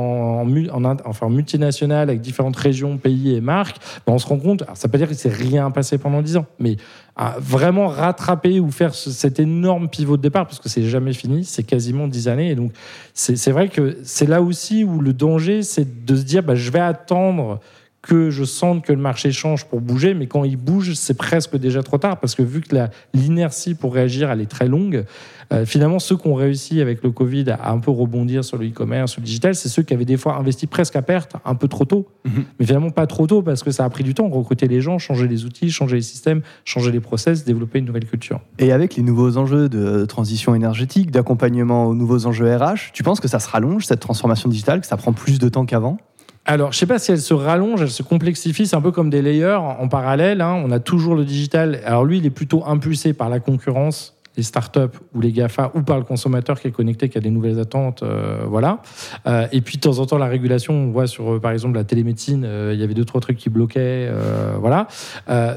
en, 0.46 0.84
en 0.84 0.96
enfin, 1.04 1.28
multinational 1.28 2.08
avec 2.08 2.20
différentes 2.20 2.56
régions, 2.56 2.96
pays 2.96 3.34
et 3.34 3.40
marques, 3.40 3.76
ben, 4.06 4.12
on 4.12 4.18
se 4.18 4.26
rend 4.26 4.38
compte, 4.38 4.62
alors, 4.62 4.76
ça 4.76 4.86
ne 4.86 4.88
veut 4.88 4.92
pas 4.92 4.98
dire 4.98 5.08
qu'il 5.08 5.16
s'est 5.16 5.28
rien 5.28 5.70
passé 5.72 5.98
pendant 5.98 6.22
10 6.22 6.36
ans, 6.36 6.46
mais 6.60 6.76
à 7.16 7.36
vraiment 7.40 7.88
rattraper 7.88 8.60
ou 8.60 8.70
faire 8.70 8.94
ce- 8.94 9.10
cet 9.10 9.40
énorme 9.40 9.88
pivot 9.88 10.16
de 10.16 10.22
départ, 10.22 10.46
parce 10.46 10.60
que 10.60 10.68
c'est 10.68 10.84
jamais 10.84 11.12
fini, 11.12 11.44
c'est 11.44 11.64
quasiment 11.64 12.06
10 12.08 12.28
années. 12.28 12.50
Et 12.50 12.54
donc 12.54 12.72
c'est 13.12 13.50
vrai 13.50 13.68
que 13.68 13.98
c'est 14.04 14.28
là 14.28 14.40
aussi 14.40 14.84
où 14.84 15.00
le 15.00 15.12
danger, 15.12 15.62
c'est 15.62 16.04
de 16.06 16.16
se 16.16 16.22
dire, 16.22 16.42
bah, 16.42 16.54
je 16.54 16.70
vais 16.70 16.78
attendre 16.80 17.60
que 18.02 18.30
je 18.30 18.44
sente 18.44 18.84
que 18.84 18.92
le 18.92 18.98
marché 18.98 19.30
change 19.30 19.66
pour 19.66 19.80
bouger, 19.80 20.14
mais 20.14 20.26
quand 20.26 20.44
il 20.44 20.56
bouge, 20.56 20.94
c'est 20.94 21.14
presque 21.14 21.56
déjà 21.56 21.82
trop 21.82 21.98
tard, 21.98 22.18
parce 22.18 22.34
que 22.34 22.42
vu 22.42 22.60
que 22.60 22.74
l'inertie 23.12 23.74
pour 23.74 23.94
réagir, 23.94 24.30
elle 24.30 24.40
est 24.40 24.50
très 24.50 24.68
longue, 24.68 25.04
euh, 25.52 25.66
finalement, 25.66 25.98
ceux 25.98 26.16
qui 26.16 26.28
ont 26.28 26.34
réussi 26.34 26.80
avec 26.80 27.02
le 27.02 27.10
Covid 27.10 27.50
à 27.50 27.72
un 27.72 27.78
peu 27.78 27.90
rebondir 27.90 28.44
sur 28.44 28.56
le 28.56 28.68
e-commerce, 28.68 29.12
sur 29.12 29.20
le 29.20 29.26
digital, 29.26 29.54
c'est 29.54 29.68
ceux 29.68 29.82
qui 29.82 29.92
avaient 29.92 30.04
des 30.04 30.16
fois 30.16 30.36
investi 30.36 30.66
presque 30.66 30.94
à 30.96 31.02
perte, 31.02 31.34
un 31.44 31.54
peu 31.56 31.66
trop 31.66 31.84
tôt. 31.84 32.08
Mhm. 32.24 32.44
Mais 32.58 32.66
finalement, 32.66 32.90
pas 32.90 33.06
trop 33.06 33.26
tôt, 33.26 33.42
parce 33.42 33.62
que 33.62 33.70
ça 33.70 33.84
a 33.84 33.90
pris 33.90 34.04
du 34.04 34.14
temps, 34.14 34.28
recruter 34.28 34.68
les 34.68 34.80
gens, 34.80 34.98
changer 34.98 35.26
les 35.26 35.44
outils, 35.44 35.70
changer 35.70 35.96
les 35.96 36.02
systèmes, 36.02 36.42
changer 36.64 36.92
les 36.92 37.00
process, 37.00 37.44
développer 37.44 37.80
une 37.80 37.86
nouvelle 37.86 38.06
culture. 38.06 38.40
Et 38.58 38.72
avec 38.72 38.94
les 38.94 39.02
nouveaux 39.02 39.36
enjeux 39.36 39.68
de 39.68 40.04
transition 40.06 40.54
énergétique, 40.54 41.10
d'accompagnement 41.10 41.86
aux 41.86 41.94
nouveaux 41.94 42.26
enjeux 42.26 42.54
RH, 42.56 42.92
tu 42.92 43.02
penses 43.02 43.20
que 43.20 43.28
ça 43.28 43.40
se 43.40 43.48
rallonge, 43.48 43.86
cette 43.86 44.00
transformation 44.00 44.48
digitale, 44.48 44.80
que 44.80 44.86
ça 44.86 44.96
prend 44.96 45.12
plus 45.12 45.38
de 45.38 45.48
temps 45.48 45.66
qu'avant? 45.66 45.98
Alors, 46.46 46.72
je 46.72 46.78
sais 46.78 46.86
pas 46.86 46.98
si 46.98 47.12
elle 47.12 47.20
se 47.20 47.34
rallonge, 47.34 47.82
elle 47.82 47.90
se 47.90 48.02
complexifie, 48.02 48.66
c'est 48.66 48.74
un 48.76 48.80
peu 48.80 48.90
comme 48.92 49.10
des 49.10 49.22
layers 49.22 49.58
en 49.60 49.86
parallèle. 49.88 50.40
hein. 50.40 50.60
On 50.64 50.70
a 50.70 50.80
toujours 50.80 51.14
le 51.14 51.24
digital. 51.24 51.80
Alors 51.84 52.04
lui, 52.04 52.18
il 52.18 52.26
est 52.26 52.30
plutôt 52.30 52.64
impulsé 52.66 53.12
par 53.12 53.28
la 53.28 53.40
concurrence, 53.40 54.19
les 54.36 54.42
startups 54.44 54.96
ou 55.14 55.20
les 55.20 55.32
GAFA, 55.32 55.72
ou 55.74 55.82
par 55.82 55.98
le 55.98 56.04
consommateur 56.04 56.60
qui 56.60 56.68
est 56.68 56.70
connecté, 56.70 57.08
qui 57.08 57.18
a 57.18 57.20
des 57.20 57.30
nouvelles 57.30 57.58
attentes. 57.58 58.02
euh, 58.02 58.44
voilà. 58.46 58.80
Euh, 59.26 59.46
et 59.50 59.60
puis, 59.60 59.76
de 59.76 59.80
temps 59.80 59.98
en 59.98 60.06
temps, 60.06 60.18
la 60.18 60.26
régulation, 60.26 60.72
on 60.72 60.90
voit 60.92 61.06
sur, 61.06 61.34
euh, 61.34 61.40
par 61.40 61.50
exemple, 61.50 61.74
la 61.74 61.84
télémédecine, 61.84 62.46
il 62.72 62.78
y 62.78 62.82
avait 62.82 62.94
deux, 62.94 63.04
trois 63.04 63.20
trucs 63.20 63.36
qui 63.36 63.50
bloquaient. 63.50 64.10
voilà. 64.58 64.86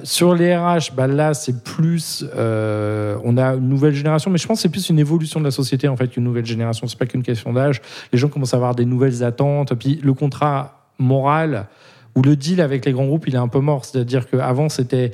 Sur 0.04 0.34
les 0.36 0.56
RH, 0.56 0.96
bah, 0.96 1.08
là, 1.08 1.34
c'est 1.34 1.64
plus. 1.64 2.26
on 2.36 3.38
a 3.38 3.54
une 3.54 3.70
nouvelle 3.70 3.94
génération, 3.94 4.32
mais 4.32 4.38
je 4.38 4.48
pense 4.48 4.58
que 4.58 4.62
c'est 4.64 4.70
plus 4.70 4.90
une 4.90 5.00
évolution 5.00 5.40
de 5.40 5.46
la 5.46 5.52
société, 5.52 5.88
en 5.88 5.96
fait, 5.96 6.08
qu'une 6.08 6.24
nouvelle 6.24 6.46
génération. 6.46 6.88
C'est 6.88 6.98
pas 6.98 7.06
qu'une 7.06 7.24
question 7.24 7.54
d'âge. 7.54 7.82
Les 8.12 8.18
gens 8.18 8.28
commencent 8.28 8.54
à 8.54 8.58
avoir 8.58 8.76
des 8.76 8.86
nouvelles 8.86 9.24
attentes. 9.24 9.74
Puis 9.76 10.00
le 10.04 10.14
contrat 10.14 10.88
moral 10.98 11.68
ou 12.16 12.22
le 12.22 12.36
deal 12.36 12.62
avec 12.62 12.86
les 12.86 12.92
grands 12.92 13.06
groupes, 13.06 13.28
il 13.28 13.36
est 13.36 13.40
un 13.40 13.48
peu 13.48 13.60
mort. 13.60 13.86
C'est-à-dire 13.86 14.30
qu'avant, 14.30 14.70
c'était 14.70 15.12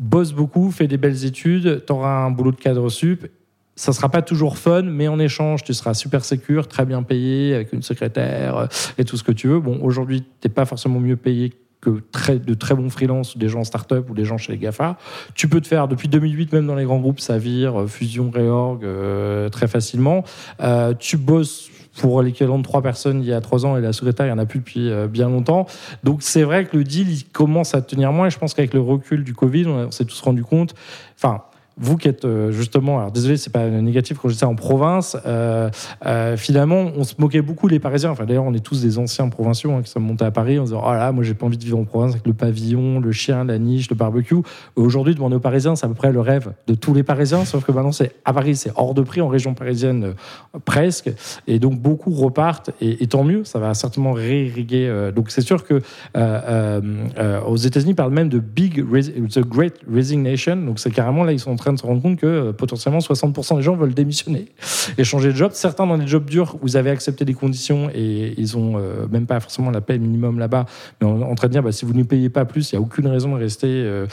bosse 0.00 0.32
beaucoup, 0.32 0.70
fais 0.70 0.88
des 0.88 0.96
belles 0.96 1.24
études, 1.24 1.84
tu 1.86 1.92
auras 1.92 2.24
un 2.24 2.30
boulot 2.30 2.50
de 2.50 2.56
cadre 2.56 2.88
sup. 2.88 3.30
Ça 3.76 3.92
sera 3.92 4.08
pas 4.08 4.22
toujours 4.22 4.58
fun, 4.58 4.82
mais 4.82 5.08
en 5.08 5.18
échange, 5.18 5.62
tu 5.62 5.72
seras 5.72 5.94
super 5.94 6.24
sécure, 6.24 6.66
très 6.66 6.84
bien 6.84 7.02
payé, 7.02 7.54
avec 7.54 7.72
une 7.72 7.82
secrétaire 7.82 8.56
euh, 8.56 8.66
et 8.98 9.04
tout 9.04 9.16
ce 9.16 9.22
que 9.22 9.32
tu 9.32 9.48
veux. 9.48 9.60
Bon, 9.60 9.78
aujourd'hui, 9.82 10.24
t'es 10.40 10.48
pas 10.48 10.64
forcément 10.64 11.00
mieux 11.00 11.16
payé 11.16 11.52
que 11.80 12.02
de 12.34 12.54
très 12.54 12.74
bons 12.74 12.90
freelances, 12.90 13.38
des 13.38 13.48
gens 13.48 13.60
en 13.60 13.64
start-up 13.64 14.10
ou 14.10 14.14
des 14.14 14.24
gens 14.24 14.36
chez 14.36 14.52
les 14.52 14.58
GAFA. 14.58 14.98
Tu 15.34 15.48
peux 15.48 15.60
te 15.60 15.66
faire, 15.66 15.88
depuis 15.88 16.08
2008, 16.08 16.52
même 16.52 16.66
dans 16.66 16.74
les 16.74 16.84
grands 16.84 16.98
groupes, 16.98 17.20
ça 17.20 17.38
vire, 17.38 17.86
fusion, 17.88 18.30
réorg, 18.30 18.84
euh, 18.84 19.48
très 19.48 19.66
facilement. 19.66 20.24
Euh, 20.60 20.92
tu 20.98 21.16
bosses 21.16 21.70
pour 22.00 22.22
l'équivalent 22.22 22.58
de 22.58 22.62
trois 22.62 22.80
personnes 22.80 23.20
il 23.20 23.28
y 23.28 23.32
a 23.32 23.40
trois 23.40 23.66
ans 23.66 23.76
et 23.76 23.80
la 23.82 23.92
secrétaire, 23.92 24.24
il 24.26 24.30
n'y 24.30 24.34
en 24.34 24.38
a 24.38 24.46
plus 24.46 24.60
depuis 24.60 24.90
euh, 24.90 25.06
bien 25.06 25.28
longtemps. 25.28 25.66
Donc 26.02 26.22
c'est 26.22 26.42
vrai 26.42 26.64
que 26.64 26.76
le 26.76 26.84
deal, 26.84 27.10
il 27.10 27.24
commence 27.24 27.74
à 27.74 27.82
tenir 27.82 28.10
moins 28.12 28.28
et 28.28 28.30
je 28.30 28.38
pense 28.38 28.54
qu'avec 28.54 28.72
le 28.72 28.80
recul 28.80 29.22
du 29.22 29.34
Covid, 29.34 29.66
on, 29.66 29.86
on 29.86 29.90
s'est 29.90 30.06
tous 30.06 30.20
rendu 30.22 30.42
compte, 30.42 30.74
enfin, 31.16 31.42
vous 31.80 31.96
qui 31.96 32.08
êtes 32.08 32.24
euh, 32.24 32.52
justement, 32.52 32.98
alors 32.98 33.10
désolé, 33.10 33.36
c'est 33.36 33.52
pas 33.52 33.66
négatif 33.66 34.18
quand 34.18 34.28
je 34.28 34.34
dis 34.34 34.40
ça 34.40 34.48
en 34.48 34.54
province, 34.54 35.16
euh, 35.26 35.70
euh, 36.04 36.36
finalement, 36.36 36.90
on 36.96 37.04
se 37.04 37.14
moquait 37.18 37.42
beaucoup 37.42 37.68
les 37.68 37.78
Parisiens. 37.78 38.10
Enfin, 38.10 38.24
d'ailleurs, 38.24 38.44
on 38.44 38.54
est 38.54 38.64
tous 38.64 38.82
des 38.82 38.98
anciens 38.98 39.28
provinciaux 39.28 39.72
hein, 39.72 39.82
qui 39.82 39.90
sont 39.90 40.00
montés 40.00 40.24
à 40.24 40.30
Paris 40.30 40.58
en 40.58 40.64
disant, 40.64 40.82
oh 40.84 40.92
là, 40.92 41.10
moi, 41.12 41.24
j'ai 41.24 41.34
pas 41.34 41.46
envie 41.46 41.56
de 41.56 41.64
vivre 41.64 41.78
en 41.78 41.84
province 41.84 42.12
avec 42.12 42.26
le 42.26 42.34
pavillon, 42.34 43.00
le 43.00 43.12
chien, 43.12 43.44
la 43.44 43.58
niche, 43.58 43.88
le 43.88 43.96
barbecue. 43.96 44.36
Aujourd'hui, 44.76 45.14
demander 45.14 45.36
aux 45.36 45.40
Parisiens, 45.40 45.76
c'est 45.76 45.86
à 45.86 45.88
peu 45.88 45.94
près 45.94 46.12
le 46.12 46.20
rêve 46.20 46.52
de 46.66 46.74
tous 46.74 46.92
les 46.92 47.02
Parisiens, 47.02 47.44
sauf 47.44 47.64
que 47.64 47.72
maintenant, 47.72 47.92
c'est 47.92 48.14
à 48.24 48.32
Paris, 48.32 48.56
c'est 48.56 48.72
hors 48.76 48.94
de 48.94 49.02
prix, 49.02 49.20
en 49.20 49.28
région 49.28 49.54
parisienne 49.54 50.14
presque, 50.64 51.10
et 51.46 51.58
donc 51.58 51.78
beaucoup 51.80 52.10
repartent, 52.10 52.70
et, 52.80 53.06
tant 53.06 53.24
mieux, 53.24 53.44
ça 53.44 53.58
va 53.58 53.74
certainement 53.74 54.12
réirriguer. 54.12 55.10
donc 55.14 55.30
c'est 55.30 55.40
sûr 55.40 55.64
que 55.64 55.80
aux 56.14 57.56
États-Unis, 57.56 57.92
ils 57.92 57.94
parlent 57.94 58.12
même 58.12 58.28
de 58.28 58.38
big, 58.38 58.84
the 59.28 59.40
great 59.40 59.74
resignation. 59.90 60.56
Donc 60.56 60.78
c'est 60.78 60.90
carrément 60.90 61.24
là, 61.24 61.32
ils 61.32 61.40
sont 61.40 61.50
train 61.60 61.72
de 61.72 61.78
se 61.78 61.86
rendre 61.86 62.02
compte 62.02 62.18
que 62.18 62.26
euh, 62.26 62.52
potentiellement 62.52 62.98
60% 62.98 63.56
des 63.56 63.62
gens 63.62 63.76
veulent 63.76 63.94
démissionner 63.94 64.46
et 64.98 65.04
changer 65.04 65.30
de 65.30 65.36
job. 65.36 65.52
Certains 65.54 65.86
dans 65.86 65.98
des 65.98 66.06
jobs 66.06 66.24
durs, 66.24 66.56
vous 66.60 66.76
avez 66.76 66.90
accepté 66.90 67.24
des 67.24 67.34
conditions 67.34 67.90
et 67.94 68.34
ils 68.36 68.56
ont 68.56 68.74
euh, 68.76 69.06
même 69.10 69.26
pas 69.26 69.40
forcément 69.40 69.70
la 69.70 69.80
paie 69.80 69.98
minimum 69.98 70.38
là-bas, 70.38 70.66
mais 71.00 71.06
en, 71.06 71.22
en 71.22 71.34
train 71.34 71.48
de 71.48 71.52
dire 71.52 71.62
bah, 71.62 71.72
si 71.72 71.84
vous 71.84 71.92
ne 71.92 72.02
payez 72.02 72.28
pas 72.28 72.44
plus, 72.44 72.72
il 72.72 72.76
n'y 72.76 72.78
a 72.78 72.82
aucune 72.82 73.06
raison 73.06 73.34
de 73.34 73.40
rester 73.40 73.68
euh, 73.68 74.06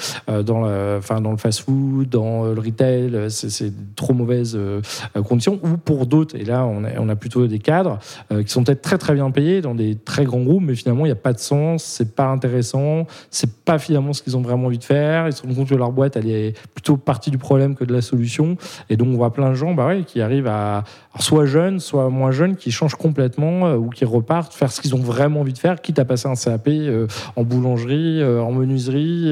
dans, 0.44 0.62
la, 0.62 0.98
enfin, 0.98 1.22
dans 1.22 1.32
le 1.32 1.38
fast-food, 1.38 2.10
dans 2.10 2.46
le 2.46 2.60
retail, 2.60 3.28
c'est 3.30 3.74
trop 3.96 4.14
mauvaises 4.14 4.56
euh, 4.56 4.82
conditions. 5.28 5.60
Ou 5.64 5.78
pour 5.78 6.06
d'autres, 6.06 6.36
et 6.36 6.44
là 6.44 6.66
on 6.66 6.84
a, 6.84 6.90
on 7.00 7.10
a 7.10 7.16
plutôt 7.16 7.48
des 7.48 7.60
cadres 7.60 8.00
qui 8.30 8.52
sont 8.52 8.64
peut-être 8.64 8.82
très 8.82 8.98
très 8.98 9.14
bien 9.14 9.30
payés 9.32 9.62
dans 9.62 9.76
des 9.76 9.96
très 9.96 10.26
grands 10.26 10.42
groupes, 10.42 10.64
mais 10.64 10.76
finalement 10.76 11.06
il 11.06 11.10
n'y 11.10 11.14
a 11.14 11.16
pas 11.16 11.34
de 11.34 11.40
sens, 11.40 11.84
c'est 11.84 12.16
pas 12.16 12.28
intéressant, 12.28 13.08
c'est 13.32 13.52
pas 13.64 13.80
finalement 13.80 14.14
ce 14.14 14.22
qu'ils 14.22 14.38
ont 14.38 14.42
vraiment 14.42 14.68
envie 14.68 14.78
de 14.78 14.84
faire. 14.84 15.28
Ils 15.28 15.34
se 15.34 15.42
rendent 15.42 15.56
compte 15.56 15.70
que 15.70 15.76
leur 15.76 15.92
boîte 15.92 16.18
elle 16.18 16.30
est 16.30 16.58
plutôt 16.74 16.98
partie 16.98 17.32
du 17.32 17.37
problème 17.38 17.76
que 17.76 17.84
de 17.84 17.94
la 17.94 18.02
solution. 18.02 18.58
Et 18.90 18.98
donc 18.98 19.10
on 19.10 19.18
voit 19.18 19.34
plein 19.34 19.50
de 19.50 19.56
gens 19.56 19.74
bah 19.74 19.88
ouais, 19.88 20.04
qui 20.04 20.22
arrivent 20.22 20.48
à 20.48 20.84
soit 21.20 21.46
jeunes, 21.46 21.80
soit 21.80 22.10
moins 22.10 22.32
jeunes, 22.32 22.56
qui 22.56 22.72
changent 22.72 22.96
complètement 22.96 23.68
euh, 23.68 23.76
ou 23.76 23.90
qui 23.90 24.06
repartent 24.06 24.54
faire 24.54 24.72
ce 24.72 24.82
qu'ils 24.82 24.96
ont 24.96 25.02
vraiment 25.02 25.42
envie 25.42 25.54
de 25.54 25.58
faire, 25.58 25.82
quitte 25.82 26.00
à 26.00 26.06
passer 26.06 26.28
un 26.28 26.36
CAP 26.36 26.68
euh, 26.68 27.08
en 27.36 27.44
boulangerie, 27.44 28.22
euh, 28.22 28.42
en 28.42 28.52
menuiserie. 28.52 29.32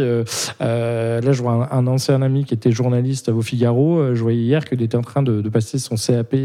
là, 0.60 1.32
je 1.32 1.42
vois 1.42 1.70
un, 1.72 1.88
ancien 1.88 2.22
ami 2.22 2.46
qui 2.46 2.54
était 2.54 2.72
journaliste 2.72 3.30
au 3.30 3.42
Figaro. 3.42 4.16
je 4.16 4.22
voyais 4.22 4.42
hier 4.42 4.66
qu'il 4.66 4.82
était 4.82 4.98
en 4.98 5.02
train 5.02 5.22
de, 5.22 5.48
passer 5.50 5.78
son 5.78 5.96
CAP, 5.96 6.36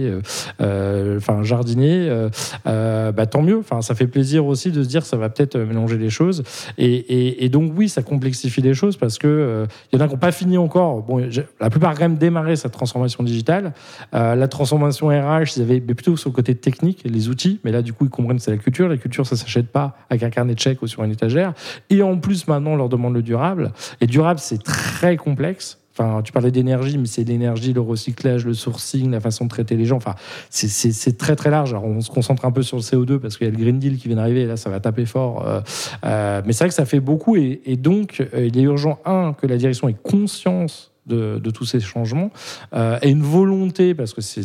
enfin 0.61 1.43
jardinier. 1.43 2.29
bah, 2.65 3.27
tant 3.27 3.43
mieux. 3.43 3.63
Ça 3.81 3.95
fait 3.95 4.07
plaisir 4.07 4.47
aussi 4.47 4.71
de 4.71 4.83
se 4.83 4.89
dire 4.89 5.05
ça 5.05 5.17
va 5.17 5.29
peut-être 5.29 5.57
mélanger 5.59 5.99
les 5.99 6.11
choses. 6.11 6.43
Et, 6.79 7.45
et- 7.45 7.49
donc 7.49 7.73
oui, 7.77 7.89
ça 7.89 8.03
complexifie 8.03 8.63
les 8.63 8.75
choses 8.75 8.97
parce 8.97 9.19
que 9.19 9.67
il 9.93 9.99
y 9.99 10.03
en 10.03 10.05
a 10.05 10.09
qui 10.09 10.15
n'ont 10.15 10.21
pas 10.21 10.33
fini 10.33 10.59
encore. 10.59 11.03
Bon, 11.03 11.21
la 11.61 11.71
plupart 11.71 11.95
quand 11.95 12.03
même 12.03 12.17
démarré 12.17 12.57
cette 12.57 12.73
transformation 12.73 13.23
digitale. 13.23 13.75
Euh, 14.15 14.35
la 14.35 14.49
transformation 14.49 15.09
RH, 15.09 15.57
ils 15.57 15.63
avaient 15.63 15.81
plutôt 15.81 16.17
sur 16.17 16.31
le 16.31 16.35
côté 16.35 16.55
technique, 16.55 17.03
les 17.05 17.29
outils. 17.29 17.61
Mais 17.65 17.73
là, 17.73 17.83
du 17.83 17.93
coup, 17.93 18.05
ils 18.07 18.11
comprennent 18.11 18.39
que 18.39 18.43
c'est 18.43 18.51
la 18.51 18.57
culture. 18.57 18.89
La 18.89 18.97
culture, 18.97 19.27
ça 19.27 19.37
s'achète 19.37 19.69
pas 19.69 19.97
avec 20.09 20.23
un 20.23 20.31
carnet 20.31 20.55
de 20.55 20.61
chèques 20.61 20.83
ou 20.83 20.87
sur 20.87 21.05
une 21.05 21.13
étagère. 21.13 21.53
Et 21.91 22.03
en 22.03 22.17
plus, 22.19 22.49
maintenant, 22.49 22.71
on 22.73 22.77
leur 22.77 22.89
demande 22.89 23.15
le 23.15 23.23
durable. 23.23 23.73
Et 24.01 24.07
durable, 24.07 24.41
c'est 24.41 24.63
très 24.63 25.17
complexe. 25.17 25.77
Enfin, 25.93 26.23
tu 26.23 26.33
parlais 26.33 26.53
d'énergie, 26.53 26.97
mais 26.97 27.07
c'est 27.07 27.25
l'énergie, 27.25 27.73
le 27.75 27.81
recyclage, 27.81 28.47
le 28.47 28.55
sourcing, 28.55 29.11
la 29.11 29.21
façon 29.21 29.45
de 29.45 29.51
traiter 29.51 29.77
les 29.77 29.85
gens. 29.85 29.97
Enfin, 29.97 30.15
c'est- 30.49 31.19
très 31.19 31.37
très 31.37 31.51
large. 31.51 31.71
Alors, 31.71 31.85
on 31.85 32.01
se 32.01 32.11
concentre 32.11 32.45
un 32.47 32.53
peu 32.53 32.63
sur 32.63 32.77
le 32.79 32.83
CO2 32.83 33.19
parce 33.19 33.37
qu'il 33.37 33.47
y 33.47 33.51
a 33.51 33.53
le 33.53 33.59
Green 33.59 33.79
Deal 33.79 33.99
qui 33.99 34.09
vient 34.09 34.17
d'arriver. 34.17 34.47
Là, 34.47 34.57
ça 34.57 34.71
va 34.71 34.81
taper 34.81 35.05
fort. 35.05 35.47
Euh, 35.47 35.61
euh, 36.05 36.43
mais 36.47 36.53
c'est 36.53 36.65
vrai 36.65 36.69
que 36.69 36.75
ça 36.75 36.87
fait 36.87 37.01
beaucoup. 37.01 37.37
Et, 37.37 37.61
et 37.67 37.77
donc, 37.77 38.27
euh, 38.35 38.47
il 38.47 38.57
est 38.57 38.63
urgent, 38.63 38.99
un, 39.05 39.35
que 39.35 39.47
la 39.47 39.57
direction 39.59 39.89
ait 39.89 39.97
conscience 40.03 40.90
de, 41.07 41.39
de 41.43 41.51
tous 41.51 41.65
ces 41.65 41.81
changements 41.81 42.31
euh, 42.75 42.99
et 43.03 43.09
une 43.11 43.23
volonté, 43.23 43.95
parce 43.95 44.13
que 44.15 44.21
c'est- 44.21 44.41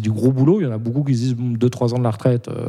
du 0.00 0.10
gros 0.10 0.32
boulot. 0.32 0.60
Il 0.60 0.64
y 0.64 0.66
en 0.66 0.72
a 0.72 0.78
beaucoup 0.78 1.02
qui 1.04 1.14
se 1.14 1.20
disent 1.20 1.36
2-3 1.36 1.94
ans 1.94 1.98
de 1.98 2.04
la 2.04 2.10
retraite, 2.10 2.48
euh, 2.48 2.66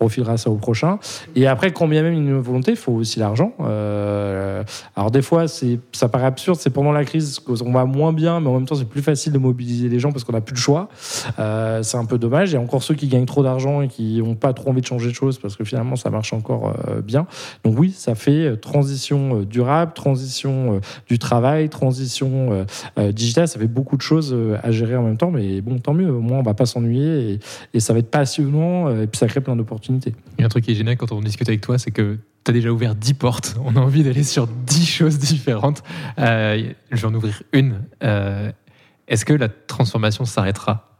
on 0.00 0.04
refilera 0.06 0.36
ça 0.36 0.50
au 0.50 0.56
prochain. 0.56 0.98
Et 1.34 1.46
après, 1.46 1.72
quand 1.72 1.88
bien 1.88 2.02
même 2.02 2.12
une 2.14 2.38
volonté, 2.38 2.72
il 2.72 2.76
faut 2.76 2.92
aussi 2.92 3.18
l'argent. 3.18 3.52
Euh, 3.60 4.62
alors, 4.94 5.10
des 5.10 5.22
fois, 5.22 5.46
ça 5.48 6.08
paraît 6.08 6.26
absurde. 6.26 6.58
C'est 6.60 6.70
pendant 6.70 6.92
la 6.92 7.04
crise 7.04 7.38
qu'on 7.40 7.72
va 7.72 7.84
moins 7.84 8.12
bien, 8.12 8.40
mais 8.40 8.48
en 8.48 8.54
même 8.54 8.66
temps, 8.66 8.74
c'est 8.74 8.88
plus 8.88 9.02
facile 9.02 9.32
de 9.32 9.38
mobiliser 9.38 9.88
les 9.88 9.98
gens 9.98 10.12
parce 10.12 10.24
qu'on 10.24 10.32
n'a 10.32 10.40
plus 10.40 10.54
le 10.54 10.60
choix. 10.60 10.88
C'est 11.36 11.96
un 11.96 12.04
peu 12.04 12.18
dommage. 12.18 12.50
Il 12.50 12.54
y 12.54 12.56
a 12.56 12.60
encore 12.60 12.82
ceux 12.82 12.94
qui 12.94 13.08
gagnent 13.08 13.26
trop 13.26 13.42
d'argent 13.42 13.80
et 13.82 13.88
qui 13.88 14.18
n'ont 14.22 14.34
pas 14.34 14.52
trop 14.52 14.70
envie 14.70 14.80
de 14.80 14.86
changer 14.86 15.10
de 15.10 15.14
choses 15.14 15.38
parce 15.38 15.56
que 15.56 15.64
finalement, 15.64 15.96
ça 15.96 16.10
marche 16.10 16.32
encore 16.32 16.74
bien. 17.04 17.26
Donc, 17.64 17.78
oui, 17.78 17.92
ça 17.96 18.14
fait 18.14 18.56
transition 18.56 19.42
durable, 19.42 19.92
transition 19.94 20.80
du 21.08 21.18
travail, 21.18 21.68
transition 21.68 22.66
euh, 22.98 23.12
digitale. 23.12 23.48
Ça 23.48 23.58
fait 23.58 23.66
beaucoup 23.66 23.96
de 23.96 24.02
choses 24.02 24.32
euh, 24.32 24.58
à 24.62 24.70
gérer 24.70 24.96
en 24.96 25.02
même 25.02 25.16
temps. 25.16 25.30
Mais 25.30 25.60
bon, 25.60 25.78
tant 25.78 25.94
mieux. 25.94 26.10
Au 26.10 26.20
moins, 26.20 26.38
on 26.38 26.42
va 26.42 26.54
pas 26.54 26.66
s'ennuyer 26.66 27.40
et, 27.74 27.80
ça 27.80 27.92
va 27.92 28.00
être 28.00 28.10
passionnant 28.10 28.88
euh, 28.88 29.02
et 29.02 29.06
puis 29.06 29.18
ça 29.18 29.26
crée 29.26 29.40
plein 29.40 29.56
d'opportunités. 29.56 30.14
Il 30.38 30.40
y 30.40 30.44
a 30.44 30.46
un 30.46 30.48
truc 30.48 30.64
qui 30.64 30.72
est 30.72 30.74
génial 30.74 30.96
quand 30.96 31.12
on 31.12 31.20
discute 31.20 31.48
avec 31.48 31.60
toi, 31.60 31.78
c'est 31.78 31.90
que 31.90 32.18
tu 32.44 32.50
as 32.50 32.52
déjà 32.52 32.70
ouvert 32.70 32.94
10 32.94 33.14
portes. 33.14 33.56
On 33.64 33.76
a 33.76 33.80
envie 33.80 34.02
d'aller 34.02 34.22
sur 34.22 34.46
10 34.46 34.86
choses 34.86 35.18
différentes. 35.18 35.82
Je 36.18 36.72
vais 36.92 37.04
en 37.04 37.14
ouvrir 37.14 37.42
une. 37.52 37.82
Est-ce 39.08 39.24
que 39.24 39.32
la 39.32 39.48
transformation 39.48 40.24
s'arrêtera? 40.24 40.95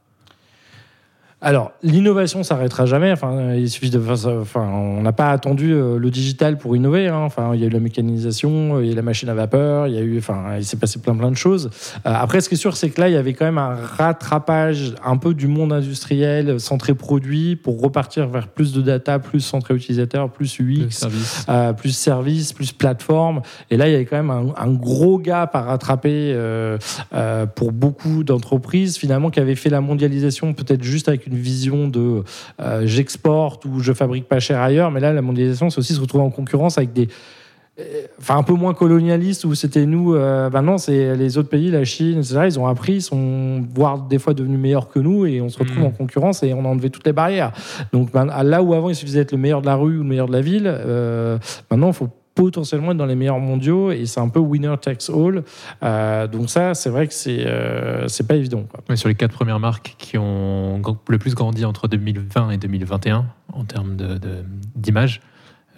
Alors, 1.42 1.72
l'innovation 1.82 2.42
s'arrêtera 2.42 2.86
jamais. 2.86 3.12
Enfin, 3.12 3.54
il 3.54 3.68
suffit 3.68 3.90
de. 3.90 4.00
Enfin, 4.40 4.62
on 4.62 5.02
n'a 5.02 5.12
pas 5.12 5.30
attendu 5.30 5.72
euh, 5.72 5.98
le 5.98 6.10
digital 6.10 6.56
pour 6.56 6.74
innover. 6.76 7.08
hein. 7.08 7.18
Enfin, 7.18 7.50
il 7.54 7.60
y 7.60 7.64
a 7.64 7.66
eu 7.66 7.70
la 7.70 7.78
mécanisation, 7.78 8.80
il 8.80 8.86
y 8.86 8.88
a 8.88 8.92
eu 8.92 8.94
la 8.96 9.02
machine 9.02 9.28
à 9.28 9.34
vapeur, 9.34 9.86
il 9.86 9.94
y 9.94 9.98
a 9.98 10.00
eu. 10.00 10.16
Enfin, 10.16 10.56
il 10.56 10.64
s'est 10.64 10.78
passé 10.78 10.98
plein 10.98 11.14
plein 11.14 11.30
de 11.30 11.36
choses. 11.36 11.68
Euh, 12.06 12.12
après, 12.14 12.40
ce 12.40 12.48
qui 12.48 12.54
est 12.54 12.58
sûr, 12.58 12.74
c'est 12.74 12.88
que 12.88 12.98
là, 13.00 13.10
il 13.10 13.12
y 13.12 13.18
avait 13.18 13.34
quand 13.34 13.44
même 13.44 13.58
un 13.58 13.74
rattrapage 13.74 14.94
un 15.04 15.18
peu 15.18 15.34
du 15.34 15.46
monde 15.46 15.74
industriel 15.74 16.58
centré 16.58 16.94
produit 16.94 17.54
pour 17.54 17.82
repartir 17.82 18.28
vers 18.28 18.48
plus 18.48 18.72
de 18.72 18.80
data, 18.80 19.18
plus 19.18 19.40
centré 19.40 19.74
utilisateur, 19.74 20.30
plus 20.30 20.58
UX. 20.58 20.90
service 20.90 21.44
Euh, 21.50 21.72
plus 21.74 21.92
service, 21.94 22.54
plus 22.54 22.72
plateforme. 22.72 23.42
Et 23.70 23.76
là, 23.76 23.88
il 23.88 23.92
y 23.92 23.94
avait 23.94 24.06
quand 24.06 24.16
même 24.16 24.30
un, 24.30 24.54
un 24.56 24.72
gros 24.72 25.18
gap 25.18 25.54
à 25.54 25.60
rattraper 25.60 26.32
euh, 26.34 26.78
euh, 27.12 27.44
pour 27.44 27.72
beaucoup 27.72 28.24
d'entreprises, 28.24 28.96
finalement, 28.96 29.28
qui 29.30 29.38
avaient 29.38 29.54
fait 29.54 29.70
la 29.70 29.82
mondialisation 29.82 30.54
peut-être 30.54 30.82
juste 30.82 31.08
avec 31.08 31.26
une 31.26 31.35
vision 31.36 31.88
de 31.88 32.22
euh, 32.60 32.86
j'exporte 32.86 33.64
ou 33.64 33.80
je 33.80 33.92
fabrique 33.92 34.26
pas 34.26 34.40
cher 34.40 34.60
ailleurs. 34.60 34.90
Mais 34.90 35.00
là, 35.00 35.12
la 35.12 35.22
mondialisation, 35.22 35.70
c'est 35.70 35.78
aussi 35.78 35.94
se 35.94 36.00
retrouver 36.00 36.24
en 36.24 36.30
concurrence 36.30 36.78
avec 36.78 36.92
des 36.92 37.08
euh, 37.78 38.06
enfin 38.18 38.38
un 38.38 38.42
peu 38.42 38.54
moins 38.54 38.72
colonialiste 38.72 39.44
où 39.44 39.54
c'était 39.54 39.84
nous 39.84 40.14
euh, 40.14 40.48
maintenant 40.48 40.78
c'est 40.78 41.14
les 41.14 41.36
autres 41.36 41.50
pays 41.50 41.70
la 41.70 41.84
Chine 41.84 42.20
etc 42.20 42.44
ils 42.46 42.58
ont 42.58 42.66
appris 42.66 42.94
ils 42.94 43.02
sont 43.02 43.66
voire 43.74 43.98
des 43.98 44.18
fois 44.18 44.32
devenus 44.32 44.58
meilleurs 44.58 44.88
que 44.88 44.98
nous 44.98 45.26
et 45.26 45.42
on 45.42 45.50
se 45.50 45.58
retrouve 45.58 45.80
Mm. 45.80 45.84
en 45.84 45.90
concurrence 45.90 46.42
et 46.42 46.54
on 46.54 46.64
a 46.64 46.68
enlevé 46.68 46.88
toutes 46.88 47.06
les 47.06 47.12
barrières 47.12 47.52
donc 47.92 48.12
ben, 48.12 48.24
là 48.24 48.62
où 48.62 48.72
avant 48.72 48.88
il 48.88 48.94
suffisait 48.94 49.18
d'être 49.18 49.32
le 49.32 49.36
meilleur 49.38 49.60
de 49.60 49.66
la 49.66 49.74
rue 49.74 49.98
ou 49.98 50.02
le 50.02 50.08
meilleur 50.08 50.26
de 50.26 50.32
la 50.32 50.40
ville 50.40 50.64
euh, 50.66 51.38
maintenant 51.70 51.88
il 51.88 51.92
faut 51.92 52.08
potentiellement 52.36 52.92
être 52.92 52.96
dans 52.98 53.06
les 53.06 53.16
meilleurs 53.16 53.40
mondiaux 53.40 53.90
et 53.90 54.06
c'est 54.06 54.20
un 54.20 54.28
peu 54.28 54.38
winner 54.38 54.74
takes 54.80 55.10
all 55.10 55.42
Euh, 55.82 56.26
donc 56.28 56.48
ça 56.50 56.74
c'est 56.74 56.90
vrai 56.90 57.08
que 57.08 57.14
c'est 57.14 57.44
euh, 57.46 58.06
c'est 58.06 58.28
pas 58.28 58.36
évident 58.36 58.62
quoi. 58.70 58.80
Ouais, 58.88 58.94
Sur 58.96 59.08
les 59.08 59.16
quatre 59.16 59.32
premières 59.32 59.58
marques 59.58 59.96
qui 59.98 60.16
ont 60.18 60.80
le 61.08 61.18
plus 61.18 61.34
grandi 61.34 61.64
entre 61.64 61.88
2020 61.88 62.50
et 62.50 62.58
2021 62.58 63.24
en 63.52 63.64
termes 63.64 63.96
de- 63.96 64.18
de- 64.18 64.44
d'image, 64.76 65.20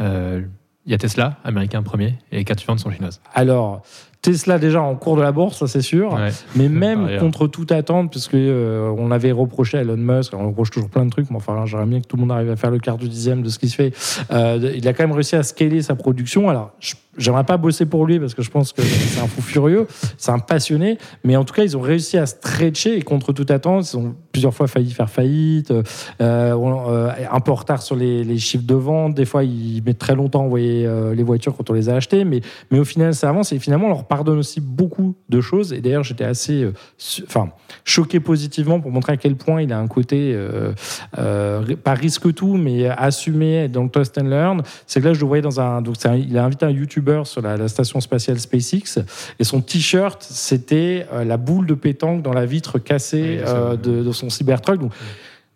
euh, 0.01 0.43
il 0.85 0.93
y 0.93 0.95
a 0.95 0.99
Tesla, 0.99 1.37
américain 1.45 1.83
premier, 1.83 2.19
et 2.33 2.37
les 2.39 2.45
quatre 2.45 2.59
suivantes 2.61 2.81
sont 2.81 2.91
chinoises. 2.91 3.21
alors 3.35 3.83
Tesla 4.23 4.59
déjà 4.59 4.83
en 4.83 4.95
cours 4.97 5.17
de 5.17 5.23
la 5.23 5.31
bourse 5.33 5.59
ça 5.59 5.67
c'est 5.69 5.81
sûr 5.81 6.13
Ouais. 6.13 6.31
Mais 6.57 6.69
même 6.69 7.07
contre 7.19 7.47
toute 7.47 7.71
attente, 7.73 8.13
parce 8.13 8.27
que 8.29 8.37
euh, 8.37 8.93
on 8.99 9.11
avait 9.11 9.31
reproché 9.33 9.79
à 9.79 9.83
Elon 9.83 9.97
Musk, 9.97 10.33
on 10.35 10.49
reproche 10.49 10.71
toujours 10.71 10.89
plein 10.89 11.05
de 11.05 11.11
trucs, 11.11 11.31
mais 11.31 11.37
enfin, 11.37 11.65
j'aimerais 11.67 11.87
bien 11.87 12.01
que 12.01 12.07
tout 12.07 12.17
le 12.17 12.23
monde 12.23 12.33
arrive 12.33 12.51
à 12.51 12.57
faire 12.57 12.71
le 12.71 12.79
quart 12.79 12.97
du 12.99 13.09
dixième 13.09 13.43
de 13.43 13.49
ce 13.49 13.59
qui 13.59 13.69
se 13.69 13.77
fait. 13.77 13.93
Euh, 14.33 14.73
il 14.77 14.87
a 14.89 14.93
quand 14.93 15.05
même 15.05 15.13
réussi 15.13 15.37
à 15.37 15.43
scaler 15.43 15.83
sa 15.83 15.95
production. 15.95 16.49
Alors, 16.49 16.73
j'aimerais 17.17 17.45
pas 17.45 17.57
bosser 17.57 17.87
pour 17.87 18.07
lui 18.07 18.19
parce 18.21 18.35
que 18.35 18.43
je 18.43 18.51
pense 18.51 18.73
que 18.73 18.83
c'est 18.83 19.21
un 19.21 19.27
fou 19.27 19.41
furieux, 19.43 19.87
c'est 20.17 20.31
un 20.33 20.39
passionné, 20.41 20.99
mais 21.25 21.37
en 21.37 21.45
tout 21.45 21.55
cas, 21.55 21.63
ils 21.63 21.77
ont 21.77 21.81
réussi 21.81 22.19
à 22.19 22.27
stretcher 22.27 22.97
et 22.99 23.03
contre 23.03 23.33
toute 23.33 23.51
attente, 23.51 23.93
ils 23.93 23.97
ont 23.97 24.15
plusieurs 24.33 24.55
fois 24.55 24.67
failli 24.67 24.91
faire 24.91 25.11
faillite, 25.11 25.73
euh, 26.21 26.53
on- 26.55 27.09
un 27.31 27.41
peu 27.41 27.51
en 27.53 27.57
retard 27.57 27.83
sur 27.83 27.95
les, 27.97 28.25
les 28.25 28.39
chiffres 28.39 28.67
de 28.67 28.75
vente. 28.75 29.15
Des 29.15 29.25
fois, 29.25 29.45
ils 29.45 29.83
mettent 29.85 29.99
très 29.99 30.15
longtemps 30.15 30.41
à 30.43 30.45
envoyer 30.45 30.89
les 31.15 31.23
voitures 31.23 31.57
quand 31.57 31.71
on 31.71 31.75
les 31.75 31.89
a 31.89 31.95
achetées, 31.97 32.25
mais 32.25 32.41
mais 32.71 32.79
au 32.79 32.85
final, 32.85 33.15
ça 33.15 33.29
avance 33.29 33.53
et 33.53 33.59
finalement, 33.59 33.89
leur 33.89 34.05
pardonne 34.09 34.39
aussi 34.39 34.61
beaucoup 34.61 35.15
de 35.29 35.41
choses. 35.41 35.73
Et 35.73 35.81
d'ailleurs, 35.81 36.03
j'étais 36.05 36.25
assez, 36.25 36.63
euh, 36.65 36.73
su- 36.97 37.23
enfin, 37.27 37.51
choqué 37.85 38.21
positivement 38.21 38.81
pour 38.81 38.91
montrer 38.91 39.13
à 39.13 39.17
quel 39.17 39.37
point 39.37 39.63
il 39.63 39.73
a 39.73 39.79
un 39.79 39.87
côté, 39.87 40.33
euh, 40.35 40.73
euh, 41.19 41.77
pas 41.77 41.95
risque 41.95 42.33
tout, 42.35 42.57
mais 42.57 42.87
assumé 42.89 43.69
dans 43.69 43.83
le 43.85 43.91
test 43.91 44.19
and 44.19 44.25
learn. 44.29 44.63
C'est 44.87 45.01
que 45.01 45.07
là, 45.09 45.13
je 45.15 45.21
le 45.21 45.27
voyais 45.27 45.43
dans 45.43 45.61
un, 45.61 45.83
donc 45.83 45.97
un- 46.07 46.15
il 46.17 46.37
a 46.39 46.45
invité 46.45 46.67
un 46.67 46.71
YouTuber 46.71 47.23
sur 47.25 47.43
la, 47.43 47.57
la 47.57 47.69
station 47.69 48.01
spatiale 48.01 48.39
SpaceX 48.41 49.01
et 49.39 49.45
son 49.45 49.61
t-shirt, 49.61 50.23
c'était 50.23 51.07
la 51.25 51.37
boule 51.37 51.67
de 51.67 51.75
pétanque 51.75 52.23
dans 52.23 52.33
la 52.33 52.47
vitre 52.47 52.79
cassée 52.79 53.41
Oui, 53.43 53.79
de 53.79 54.13
son 54.13 54.31
Cybertruck. 54.31 54.81
Donc, 54.81 54.93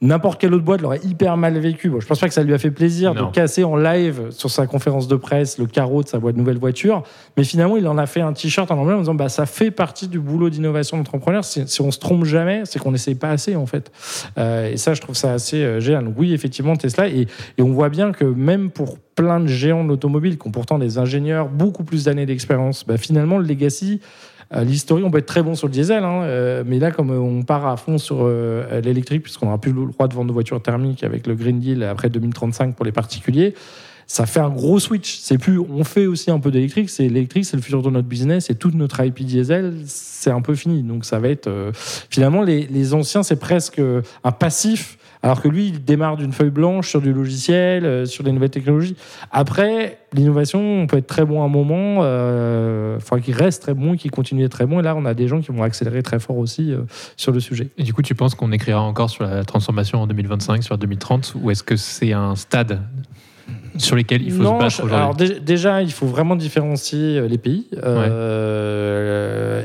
N'importe 0.02 0.40
quelle 0.40 0.52
autre 0.52 0.64
boîte 0.64 0.82
l'aurait 0.82 1.00
hyper 1.04 1.36
mal 1.36 1.56
vécu. 1.58 1.88
Bon, 1.88 2.00
je 2.00 2.06
pense 2.06 2.18
pas 2.18 2.26
que 2.26 2.34
ça 2.34 2.42
lui 2.42 2.52
a 2.52 2.58
fait 2.58 2.72
plaisir 2.72 3.14
Non. 3.14 3.28
de 3.28 3.32
casser 3.32 3.62
en 3.62 3.76
live 3.76 4.30
sur 4.30 4.50
sa 4.50 4.66
conférence 4.66 5.06
de 5.06 5.14
presse 5.14 5.58
le 5.58 5.66
carreau 5.66 6.02
de 6.02 6.08
sa 6.08 6.18
boîte 6.18 6.36
nouvelle 6.36 6.58
voiture, 6.58 7.04
mais 7.36 7.44
finalement 7.44 7.76
il 7.76 7.86
en 7.86 7.96
a 7.98 8.06
fait 8.06 8.20
un 8.20 8.32
t-shirt 8.32 8.68
en 8.72 8.78
anglais 8.78 8.94
en 8.94 8.98
disant 8.98 9.14
bah 9.14 9.28
ça 9.28 9.46
fait 9.46 9.70
partie 9.70 10.08
du 10.08 10.18
boulot 10.18 10.50
d'innovation 10.50 10.96
d'entrepreneur. 10.96 11.44
Si, 11.44 11.62
si 11.68 11.80
on 11.80 11.92
se 11.92 12.00
trompe 12.00 12.24
jamais, 12.24 12.62
c'est 12.64 12.80
qu'on 12.80 12.90
n'essaye 12.90 13.14
pas 13.14 13.30
assez 13.30 13.54
en 13.54 13.66
fait. 13.66 13.92
Euh, 14.38 14.72
et 14.72 14.76
ça, 14.76 14.92
je 14.94 15.00
trouve 15.00 15.14
ça 15.14 15.32
assez 15.32 15.62
euh, 15.62 15.78
génial. 15.78 16.04
Donc 16.04 16.14
oui, 16.18 16.32
effectivement 16.34 16.74
Tesla 16.74 17.06
et, 17.06 17.28
et 17.56 17.62
on 17.62 17.72
voit 17.72 17.88
bien 17.88 18.10
que 18.10 18.24
même 18.24 18.70
pour 18.70 18.98
plein 19.14 19.40
de 19.40 19.46
géants 19.46 19.84
de 19.84 19.88
l'automobile 19.88 20.38
qui 20.38 20.48
ont 20.48 20.50
pourtant 20.50 20.78
des 20.78 20.98
ingénieurs 20.98 21.48
beaucoup 21.48 21.84
plus 21.84 22.04
d'années 22.04 22.26
d'expérience, 22.26 22.84
bah, 22.84 22.96
finalement 22.96 23.38
le 23.38 23.46
legacy 23.46 24.00
L'historique, 24.60 25.04
on 25.04 25.10
peut 25.10 25.18
être 25.18 25.26
très 25.26 25.42
bon 25.42 25.54
sur 25.54 25.66
le 25.66 25.72
diesel, 25.72 26.04
hein, 26.04 26.22
euh, 26.24 26.62
mais 26.66 26.78
là, 26.78 26.90
comme 26.90 27.10
euh, 27.10 27.18
on 27.18 27.42
part 27.42 27.66
à 27.66 27.76
fond 27.78 27.96
sur 27.96 28.18
euh, 28.20 28.80
l'électrique, 28.82 29.22
puisqu'on 29.22 29.46
n'aura 29.46 29.58
plus 29.58 29.72
le 29.72 29.86
droit 29.86 30.08
de 30.08 30.14
vendre 30.14 30.28
de 30.28 30.32
voitures 30.32 30.60
thermiques 30.60 31.04
avec 31.04 31.26
le 31.26 31.34
Green 31.34 31.58
Deal 31.58 31.82
après 31.82 32.10
2035 32.10 32.74
pour 32.74 32.84
les 32.84 32.92
particuliers, 32.92 33.54
ça 34.06 34.26
fait 34.26 34.40
un 34.40 34.50
gros 34.50 34.78
switch. 34.78 35.20
C'est 35.20 35.38
plus, 35.38 35.58
on 35.58 35.84
fait 35.84 36.06
aussi 36.06 36.30
un 36.30 36.38
peu 36.38 36.50
d'électrique. 36.50 36.90
C'est 36.90 37.08
l'électrique, 37.08 37.46
c'est 37.46 37.56
le 37.56 37.62
futur 37.62 37.80
de 37.80 37.88
notre 37.88 38.08
business 38.08 38.50
et 38.50 38.54
toute 38.54 38.74
notre 38.74 39.02
IP 39.02 39.22
diesel, 39.22 39.74
c'est 39.86 40.30
un 40.30 40.42
peu 40.42 40.54
fini. 40.54 40.82
Donc 40.82 41.06
ça 41.06 41.18
va 41.18 41.28
être 41.28 41.46
euh, 41.46 41.72
finalement 41.74 42.42
les, 42.42 42.66
les 42.66 42.92
anciens, 42.92 43.22
c'est 43.22 43.36
presque 43.36 43.80
un 43.80 44.32
passif. 44.32 44.98
Alors 45.24 45.40
que 45.40 45.46
lui, 45.48 45.68
il 45.68 45.84
démarre 45.84 46.16
d'une 46.16 46.32
feuille 46.32 46.50
blanche 46.50 46.88
sur 46.88 47.00
du 47.00 47.12
logiciel, 47.12 47.84
euh, 47.84 48.06
sur 48.06 48.24
des 48.24 48.32
nouvelles 48.32 48.50
technologies. 48.50 48.96
Après, 49.30 49.98
l'innovation, 50.12 50.60
on 50.60 50.86
peut 50.88 50.96
être 50.96 51.06
très 51.06 51.24
bon 51.24 51.42
à 51.42 51.44
un 51.44 51.48
moment. 51.48 51.98
Euh, 52.02 52.98
faudra 52.98 53.20
qu'il 53.20 53.34
reste 53.34 53.62
très 53.62 53.74
bon, 53.74 53.94
qu'il 53.96 54.10
continue 54.10 54.42
d'être 54.42 54.52
très 54.52 54.66
bon. 54.66 54.80
Et 54.80 54.82
là, 54.82 54.96
on 54.96 55.04
a 55.04 55.14
des 55.14 55.28
gens 55.28 55.40
qui 55.40 55.52
vont 55.52 55.62
accélérer 55.62 56.02
très 56.02 56.18
fort 56.18 56.38
aussi 56.38 56.72
euh, 56.72 56.80
sur 57.16 57.30
le 57.32 57.38
sujet. 57.40 57.68
Et 57.78 57.84
du 57.84 57.94
coup, 57.94 58.02
tu 58.02 58.14
penses 58.16 58.34
qu'on 58.34 58.50
écrira 58.50 58.80
encore 58.80 59.10
sur 59.10 59.22
la 59.24 59.44
transformation 59.44 60.02
en 60.02 60.06
2025, 60.08 60.62
sur 60.64 60.76
2030, 60.76 61.34
ou 61.40 61.50
est-ce 61.52 61.62
que 61.62 61.76
c'est 61.76 62.12
un 62.12 62.34
stade 62.34 62.80
sur 63.78 63.96
lesquels 63.96 64.22
il 64.22 64.30
faut 64.32 64.42
Non, 64.42 64.54
se 64.58 64.64
battre 64.64 64.76
aujourd'hui? 64.84 64.96
alors 64.96 65.14
dé- 65.14 65.40
déjà, 65.40 65.82
il 65.82 65.90
faut 65.92 66.06
vraiment 66.06 66.36
différencier 66.36 67.26
les 67.28 67.38
pays. 67.38 67.68
Euh, 67.82 69.21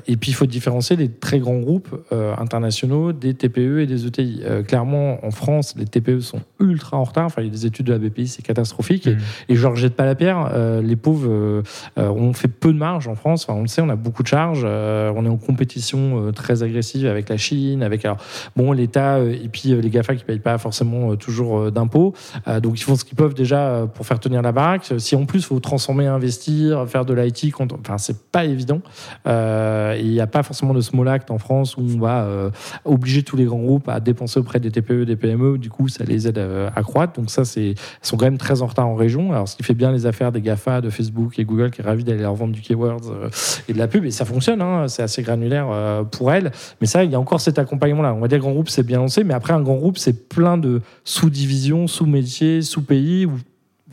Et 0.08 0.18
puis, 0.18 0.32
il 0.32 0.34
faut 0.34 0.46
différencier 0.46 0.96
les 0.96 1.10
très 1.10 1.40
grands 1.40 1.60
groupes 1.60 1.90
euh, 2.12 2.34
internationaux 2.38 3.14
des 3.14 3.34
TPE 3.34 3.80
et 3.82 3.88
des 3.88 4.06
ETI. 4.06 4.42
Euh, 4.44 4.64
clairement, 4.64 5.24
en 5.26 5.32
France, 5.32 5.74
les 5.78 5.86
TPE 5.86 6.20
sont 6.20 6.42
ultra 6.60 6.98
en 6.98 7.04
retard. 7.04 7.26
Enfin, 7.26 7.42
il 7.42 7.46
y 7.46 7.50
a 7.50 7.52
des 7.52 7.66
études 7.66 7.88
de 7.88 7.94
la 7.94 8.00
BPI, 8.00 8.28
c'est 8.28 8.42
catastrophique. 8.42 9.08
Et, 9.08 9.12
Mhm. 9.16 9.22
et 9.50 9.56
je 9.56 9.66
ne 9.68 9.72
rejette 9.72 9.96
pas 9.96 10.06
la 10.06 10.16
pierre. 10.16 10.50
Euh, 10.54 10.82
les 10.82 10.96
pauvres, 10.96 11.30
euh, 11.30 11.64
euh, 11.98 12.10
on 12.10 12.34
fait 12.34 12.48
peu 12.48 12.72
de 12.74 12.78
marge 12.78 13.08
en 13.08 13.16
France. 13.16 13.46
Enfin, 13.48 13.58
on 13.58 13.62
le 13.62 13.68
sait, 13.68 13.82
on 13.82 13.90
a 13.90 13.96
beaucoup 13.96 14.24
de 14.24 14.28
charges. 14.28 14.62
Euh, 14.64 15.12
on 15.16 15.26
est 15.26 15.30
en 15.30 15.38
compétition 15.38 16.28
euh, 16.28 16.32
très 16.32 16.64
agressive 16.64 17.08
avec 17.08 17.30
la 17.30 17.38
Chine, 17.38 17.84
avec 17.84 18.06
alors, 18.06 18.18
bon, 18.56 18.72
l'État 18.72 19.16
euh, 19.18 19.32
et 19.34 19.48
puis 19.50 19.72
euh, 19.74 19.82
les 19.82 19.90
GAFA 19.90 20.16
qui 20.16 20.22
ne 20.22 20.28
payent 20.28 20.40
pas 20.40 20.58
forcément 20.58 21.12
euh, 21.12 21.16
toujours 21.16 21.60
euh, 21.60 21.72
d'impôts. 21.72 22.14
Euh, 22.48 22.60
donc, 22.60 22.80
ils 22.80 22.84
font 22.84 22.96
ce 22.96 23.06
qu'ils 23.06 23.16
peuvent 23.18 23.34
déjà 23.34 23.68
euh, 23.68 23.86
pour 23.86 24.06
faire 24.06 24.20
tenir 24.20 24.42
la 24.42 24.52
baraque. 24.52 24.94
Si 24.98 25.16
en 25.16 25.26
plus, 25.26 25.40
il 25.40 25.46
faut 25.46 25.60
transformer, 25.60 26.08
investir, 26.08 26.88
faire 26.88 27.06
de 27.06 27.14
l'IT, 27.14 27.54
enfin, 27.60 27.98
c'est 27.98 28.32
pas 28.32 28.46
évident. 28.46 28.82
Euh, 29.28 29.87
il 29.96 30.10
n'y 30.10 30.20
a 30.20 30.28
pas 30.28 30.44
forcément 30.44 30.74
de 30.74 30.82
small 30.82 31.08
act 31.08 31.32
en 31.32 31.38
France 31.38 31.78
où 31.78 31.82
on 31.82 32.00
va 32.00 32.24
euh, 32.24 32.50
obliger 32.86 33.24
tous 33.24 33.38
les 33.38 33.46
grands 33.46 33.60
groupes 33.60 33.88
à 33.90 34.00
dépenser 34.00 34.40
auprès 34.40 34.60
des 34.60 34.72
TPE, 34.72 35.04
des 35.06 35.16
PME. 35.16 35.58
Du 35.58 35.70
coup, 35.70 35.88
ça 35.88 36.04
les 36.04 36.28
aide 36.28 36.38
euh, 36.38 36.70
à 36.76 36.84
croître. 36.84 37.14
Donc, 37.20 37.30
ça, 37.30 37.46
c'est, 37.46 37.76
sont 38.02 38.18
quand 38.18 38.26
même 38.26 38.38
très 38.38 38.62
en 38.62 38.68
retard 38.68 38.88
en 38.88 38.96
région. 38.96 39.32
Alors, 39.32 39.48
ce 39.48 39.56
qui 39.56 39.64
fait 39.64 39.74
bien 39.74 39.92
les 39.92 40.06
affaires 40.06 40.32
des 40.32 40.42
GAFA, 40.42 40.82
de 40.82 40.90
Facebook 40.90 41.40
et 41.40 41.46
Google, 41.46 41.72
qui 41.72 41.82
est 41.82 41.84
ravi 41.84 42.04
d'aller 42.04 42.22
leur 42.22 42.36
vendre 42.36 42.54
du 42.54 42.62
keywords 42.62 43.10
euh, 43.10 43.30
et 43.68 43.74
de 43.74 43.78
la 43.78 43.88
pub. 43.88 44.06
Et 44.06 44.12
ça 44.12 44.26
fonctionne, 44.26 44.62
hein, 44.62 44.88
c'est 44.88 45.04
assez 45.04 45.22
granulaire 45.22 45.68
euh, 45.72 46.04
pour 46.04 46.32
elles. 46.32 46.52
Mais 46.82 46.88
ça, 46.88 47.04
il 47.04 47.12
y 47.12 47.16
a 47.16 47.20
encore 47.20 47.42
cet 47.42 47.60
accompagnement-là. 47.60 48.14
On 48.14 48.20
va 48.20 48.28
dire 48.28 48.40
grand 48.40 48.52
groupe, 48.52 48.70
c'est 48.70 48.84
bien 48.84 49.00
lancé, 49.00 49.24
mais 49.24 49.34
après, 49.34 49.54
un 49.54 49.62
grand 49.62 49.76
groupe, 49.76 49.98
c'est 49.98 50.28
plein 50.28 50.58
de 50.58 50.82
sous-divisions, 51.04 51.88
sous-métiers, 51.88 52.62
sous-pays 52.62 53.26
où 53.26 53.34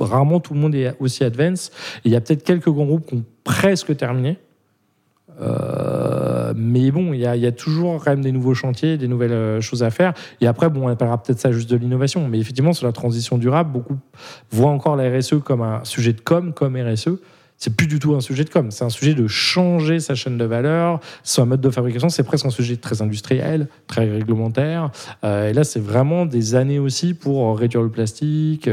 rarement 0.01 0.41
tout 0.41 0.55
le 0.55 0.61
monde 0.61 0.75
est 0.75 0.95
aussi 0.99 1.25
advance. 1.25 1.71
Et 2.05 2.09
il 2.09 2.13
y 2.13 2.17
a 2.17 2.21
peut-être 2.21 2.43
quelques 2.43 2.69
grands 2.69 2.87
groupes 2.87 3.07
qui 3.07 3.15
ont 3.15 3.25
presque 3.45 3.97
terminé. 3.97 4.39
Euh, 5.41 6.53
mais 6.57 6.91
bon, 6.91 7.13
il 7.13 7.21
y, 7.21 7.27
a, 7.27 7.53
toujours 7.53 8.03
quand 8.03 8.11
même 8.11 8.23
des 8.23 8.33
nouveaux 8.33 8.55
chantiers, 8.55 8.97
des 8.97 9.09
nouvelles 9.09 9.33
euh, 9.33 9.61
choses 9.61 9.83
à 9.83 9.91
faire. 9.91 10.15
Et 10.41 10.47
après, 10.47 10.69
bon, 10.69 10.87
on 10.87 10.89
appellera 10.89 11.23
peut-être 11.23 11.41
ça 11.41 11.53
juste 11.53 11.71
de 11.71 11.77
l'innovation. 11.77 12.29
Mais 12.29 12.39
effectivement, 12.39 12.73
sur 12.73 12.87
la 12.87 12.93
transition 12.93 13.39
durable, 13.39 13.73
beaucoup 13.73 13.97
voient 14.51 14.71
encore 14.71 14.97
la 14.97 15.11
RSE 15.11 15.37
comme 15.45 15.63
un 15.63 15.85
sujet 15.85 16.13
de 16.13 16.21
com, 16.21 16.53
comme 16.53 16.77
RSE. 16.77 17.11
C'est 17.57 17.77
plus 17.77 17.87
du 17.87 18.01
tout 18.01 18.17
un 18.17 18.21
sujet 18.21 18.43
de 18.43 18.51
com, 18.51 18.73
c'est 18.73 18.85
un 18.85 18.91
sujet 18.91 19.15
de 19.15 19.29
changer 19.29 20.01
sa 20.01 20.17
chaîne 20.17 20.37
de 20.37 20.45
valeur, 20.45 20.99
son 21.23 21.47
mode 21.47 21.61
de 21.61 21.71
fabrication. 21.71 22.09
C'est 22.09 22.25
presque 22.25 22.45
un 22.45 22.51
sujet 22.51 22.77
très 22.77 23.01
industriel, 23.01 23.69
très 23.87 24.11
réglementaire. 24.11 24.91
Euh, 25.23 25.51
et 25.51 25.53
là, 25.53 25.63
c'est 25.63 25.81
vraiment 25.81 26.27
des 26.27 26.57
années 26.57 26.81
aussi 26.81 27.15
pour 27.15 27.57
réduire 27.57 27.83
le 27.83 27.91
plastique. 27.91 28.69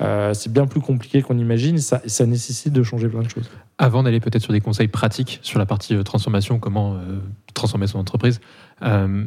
C'est 0.00 0.52
bien 0.52 0.66
plus 0.66 0.80
compliqué 0.80 1.20
qu'on 1.20 1.38
imagine. 1.38 1.76
Ça 1.78 2.26
nécessite 2.26 2.72
de 2.72 2.82
changer 2.82 3.08
plein 3.08 3.22
de 3.22 3.28
choses. 3.28 3.50
Avant 3.78 4.02
d'aller 4.02 4.20
peut-être 4.20 4.42
sur 4.42 4.52
des 4.52 4.60
conseils 4.60 4.88
pratiques 4.88 5.38
sur 5.42 5.58
la 5.58 5.66
partie 5.66 5.94
euh, 5.94 6.02
transformation, 6.02 6.58
comment 6.58 6.94
euh, 6.94 7.18
transformer 7.52 7.86
son 7.86 7.98
entreprise, 7.98 8.40
euh, 8.82 9.24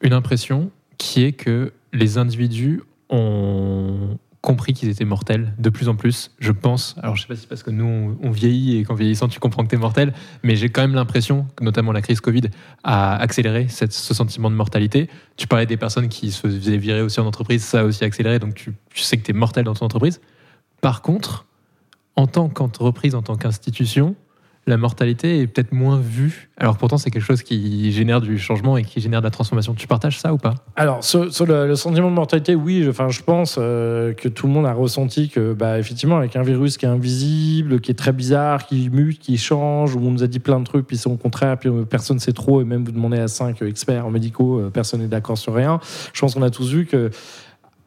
une 0.00 0.12
impression 0.12 0.70
qui 0.98 1.22
est 1.22 1.32
que 1.32 1.72
les 1.92 2.18
individus 2.18 2.82
ont 3.08 4.18
compris 4.46 4.74
qu'ils 4.74 4.88
étaient 4.88 5.04
mortels 5.04 5.52
de 5.58 5.70
plus 5.70 5.88
en 5.88 5.96
plus, 5.96 6.30
je 6.38 6.52
pense. 6.52 6.94
Alors 7.02 7.16
je 7.16 7.22
sais 7.22 7.28
pas 7.28 7.34
si 7.34 7.42
c'est 7.42 7.48
parce 7.48 7.64
que 7.64 7.70
nous 7.70 8.16
on, 8.22 8.30
vieillit 8.30 8.78
et 8.78 8.84
qu'en 8.84 8.94
vieillissant 8.94 9.26
tu 9.26 9.40
comprends 9.40 9.64
que 9.64 9.68
tu 9.68 9.74
es 9.74 9.78
mortel, 9.78 10.12
mais 10.44 10.54
j'ai 10.54 10.68
quand 10.68 10.82
même 10.82 10.94
l'impression 10.94 11.46
que 11.56 11.64
notamment 11.64 11.90
la 11.90 12.00
crise 12.00 12.20
Covid 12.20 12.42
a 12.84 13.16
accéléré 13.16 13.66
ce 13.68 14.14
sentiment 14.14 14.48
de 14.48 14.54
mortalité. 14.54 15.08
Tu 15.36 15.48
parlais 15.48 15.66
des 15.66 15.76
personnes 15.76 16.08
qui 16.08 16.30
se 16.30 16.46
faisaient 16.46 16.78
virer 16.78 17.02
aussi 17.02 17.18
en 17.18 17.26
entreprise, 17.26 17.64
ça 17.64 17.80
a 17.80 17.84
aussi 17.84 18.04
accéléré, 18.04 18.38
donc 18.38 18.54
tu, 18.54 18.72
tu 18.90 19.02
sais 19.02 19.16
que 19.16 19.24
tu 19.24 19.32
es 19.32 19.34
mortel 19.34 19.64
dans 19.64 19.74
ton 19.74 19.84
entreprise. 19.84 20.20
Par 20.80 21.02
contre, 21.02 21.46
en 22.16 22.26
tant 22.26 22.48
qu'entreprise, 22.48 23.14
en 23.14 23.22
tant 23.22 23.36
qu'institution, 23.36 24.16
la 24.68 24.76
mortalité 24.76 25.40
est 25.40 25.46
peut-être 25.46 25.72
moins 25.72 25.98
vue. 25.98 26.50
Alors 26.56 26.76
pourtant, 26.76 26.98
c'est 26.98 27.10
quelque 27.10 27.22
chose 27.22 27.44
qui 27.44 27.92
génère 27.92 28.20
du 28.20 28.36
changement 28.36 28.76
et 28.76 28.82
qui 28.82 29.00
génère 29.00 29.20
de 29.20 29.26
la 29.26 29.30
transformation. 29.30 29.74
Tu 29.74 29.86
partages 29.86 30.18
ça 30.18 30.34
ou 30.34 30.38
pas? 30.38 30.54
Alors, 30.74 31.04
sur, 31.04 31.28
le, 31.46 31.74
sentiment 31.76 32.10
de 32.10 32.14
mortalité, 32.14 32.56
oui, 32.56 32.82
je, 32.82 32.90
enfin, 32.90 33.08
je 33.08 33.22
pense 33.22 33.56
euh, 33.58 34.12
que 34.12 34.28
tout 34.28 34.48
le 34.48 34.52
monde 34.52 34.66
a 34.66 34.72
ressenti 34.72 35.28
que, 35.28 35.52
bah, 35.52 35.78
effectivement, 35.78 36.16
avec 36.16 36.34
un 36.34 36.42
virus 36.42 36.78
qui 36.78 36.84
est 36.84 36.88
invisible, 36.88 37.80
qui 37.80 37.92
est 37.92 37.94
très 37.94 38.12
bizarre, 38.12 38.66
qui 38.66 38.90
mute, 38.90 39.20
qui 39.20 39.38
change, 39.38 39.94
où 39.94 40.00
on 40.00 40.10
nous 40.10 40.24
a 40.24 40.26
dit 40.26 40.40
plein 40.40 40.58
de 40.58 40.64
trucs, 40.64 40.86
puis 40.86 40.96
c'est 40.96 41.08
au 41.08 41.16
contraire, 41.16 41.56
puis 41.58 41.68
euh, 41.68 41.84
personne 41.84 42.16
ne 42.16 42.20
sait 42.20 42.32
trop, 42.32 42.60
et 42.60 42.64
même 42.64 42.84
vous 42.84 42.92
demandez 42.92 43.20
à 43.20 43.28
cinq 43.28 43.62
experts 43.62 44.10
médicaux, 44.10 44.58
euh, 44.58 44.70
personne 44.70 45.00
n'est 45.00 45.06
d'accord 45.06 45.38
sur 45.38 45.54
rien. 45.54 45.78
Je 46.12 46.20
pense 46.20 46.34
qu'on 46.34 46.42
a 46.42 46.50
tous 46.50 46.72
vu 46.72 46.86
que. 46.86 47.10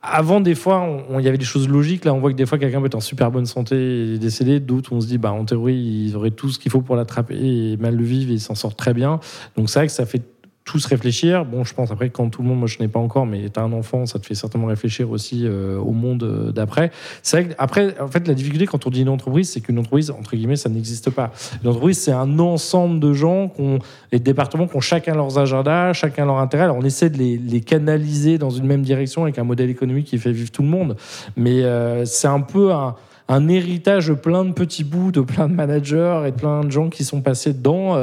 Avant, 0.01 0.39
des 0.39 0.55
fois, 0.55 0.87
il 1.17 1.25
y 1.25 1.27
avait 1.27 1.37
des 1.37 1.45
choses 1.45 1.67
logiques. 1.67 2.05
Là, 2.05 2.13
on 2.13 2.19
voit 2.19 2.31
que 2.31 2.37
des 2.37 2.45
fois, 2.45 2.57
quelqu'un 2.57 2.79
peut 2.79 2.85
être 2.85 2.95
en 2.95 3.01
super 3.01 3.31
bonne 3.31 3.45
santé 3.45 4.13
et 4.13 4.17
décédé. 4.17 4.61
D'autres, 4.61 4.93
on 4.93 5.01
se 5.01 5.07
dit, 5.07 5.17
bah, 5.17 5.33
en 5.33 5.43
théorie, 5.43 5.75
ils 5.75 6.15
auraient 6.15 6.31
tout 6.31 6.49
ce 6.49 6.57
qu'il 6.57 6.71
faut 6.71 6.81
pour 6.81 6.95
l'attraper 6.95 7.35
et 7.35 7.77
mal 7.77 7.95
le 7.95 8.03
vivre 8.03 8.31
et 8.31 8.37
s'en 8.37 8.55
sortent 8.55 8.77
très 8.77 8.93
bien. 8.93 9.19
Donc, 9.57 9.69
c'est 9.69 9.79
vrai 9.79 9.87
que 9.87 9.93
ça 9.93 10.05
fait 10.05 10.23
tous 10.69 10.85
réfléchir. 10.85 11.45
Bon, 11.45 11.63
je 11.63 11.73
pense 11.73 11.89
après, 11.89 12.11
quand 12.11 12.29
tout 12.29 12.43
le 12.43 12.47
monde, 12.47 12.59
moi 12.59 12.67
je 12.67 12.77
n'ai 12.79 12.87
pas 12.87 12.99
encore, 12.99 13.25
mais 13.25 13.49
tu 13.49 13.59
as 13.59 13.63
un 13.63 13.73
enfant, 13.73 14.05
ça 14.05 14.19
te 14.19 14.25
fait 14.27 14.35
certainement 14.35 14.67
réfléchir 14.67 15.09
aussi 15.09 15.41
euh, 15.45 15.79
au 15.79 15.93
monde 15.93 16.21
euh, 16.21 16.51
d'après. 16.51 16.91
C'est 17.23 17.41
vrai 17.41 17.49
que, 17.49 17.55
après, 17.57 17.99
en 17.99 18.07
fait, 18.07 18.27
la 18.27 18.35
difficulté 18.35 18.67
quand 18.67 18.85
on 18.85 18.91
dit 18.91 19.01
une 19.01 19.09
entreprise, 19.09 19.49
c'est 19.49 19.61
qu'une 19.61 19.79
entreprise, 19.79 20.11
entre 20.11 20.35
guillemets, 20.35 20.57
ça 20.57 20.69
n'existe 20.69 21.09
pas. 21.09 21.31
Une 21.63 21.69
entreprise, 21.71 21.97
c'est 21.99 22.11
un 22.11 22.37
ensemble 22.37 22.99
de 22.99 23.13
gens, 23.13 23.47
qu'on, 23.47 23.79
les 24.11 24.19
départements 24.19 24.67
qui 24.67 24.75
ont 24.75 24.79
chacun 24.79 25.15
leurs 25.15 25.39
agendas, 25.39 25.93
chacun 25.93 26.27
leur 26.27 26.37
intérêt. 26.37 26.65
Alors, 26.65 26.77
on 26.77 26.85
essaie 26.85 27.09
de 27.09 27.17
les, 27.17 27.61
canaliser 27.61 28.37
dans 28.37 28.51
une 28.51 28.67
même 28.67 28.83
direction 28.83 29.23
avec 29.23 29.39
un 29.39 29.43
modèle 29.43 29.71
économique 29.71 30.05
qui 30.05 30.19
fait 30.19 30.31
vivre 30.31 30.51
tout 30.51 30.61
le 30.61 30.69
monde. 30.69 30.95
Mais 31.35 31.63
euh, 31.63 32.05
c'est 32.05 32.27
un 32.27 32.41
peu 32.41 32.71
un 32.71 32.95
un 33.31 33.47
héritage 33.47 34.07
de 34.07 34.15
plein 34.15 34.43
de 34.43 34.53
petits 34.53 34.83
bouts, 34.83 35.11
de 35.11 35.21
plein 35.21 35.47
de 35.47 35.53
managers 35.53 36.23
et 36.25 36.31
de 36.31 36.35
plein 36.35 36.61
de 36.61 36.71
gens 36.71 36.89
qui 36.89 37.03
sont 37.03 37.21
passés 37.21 37.53
dedans, 37.53 37.95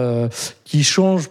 qui 0.63 0.85
changent 0.85 1.31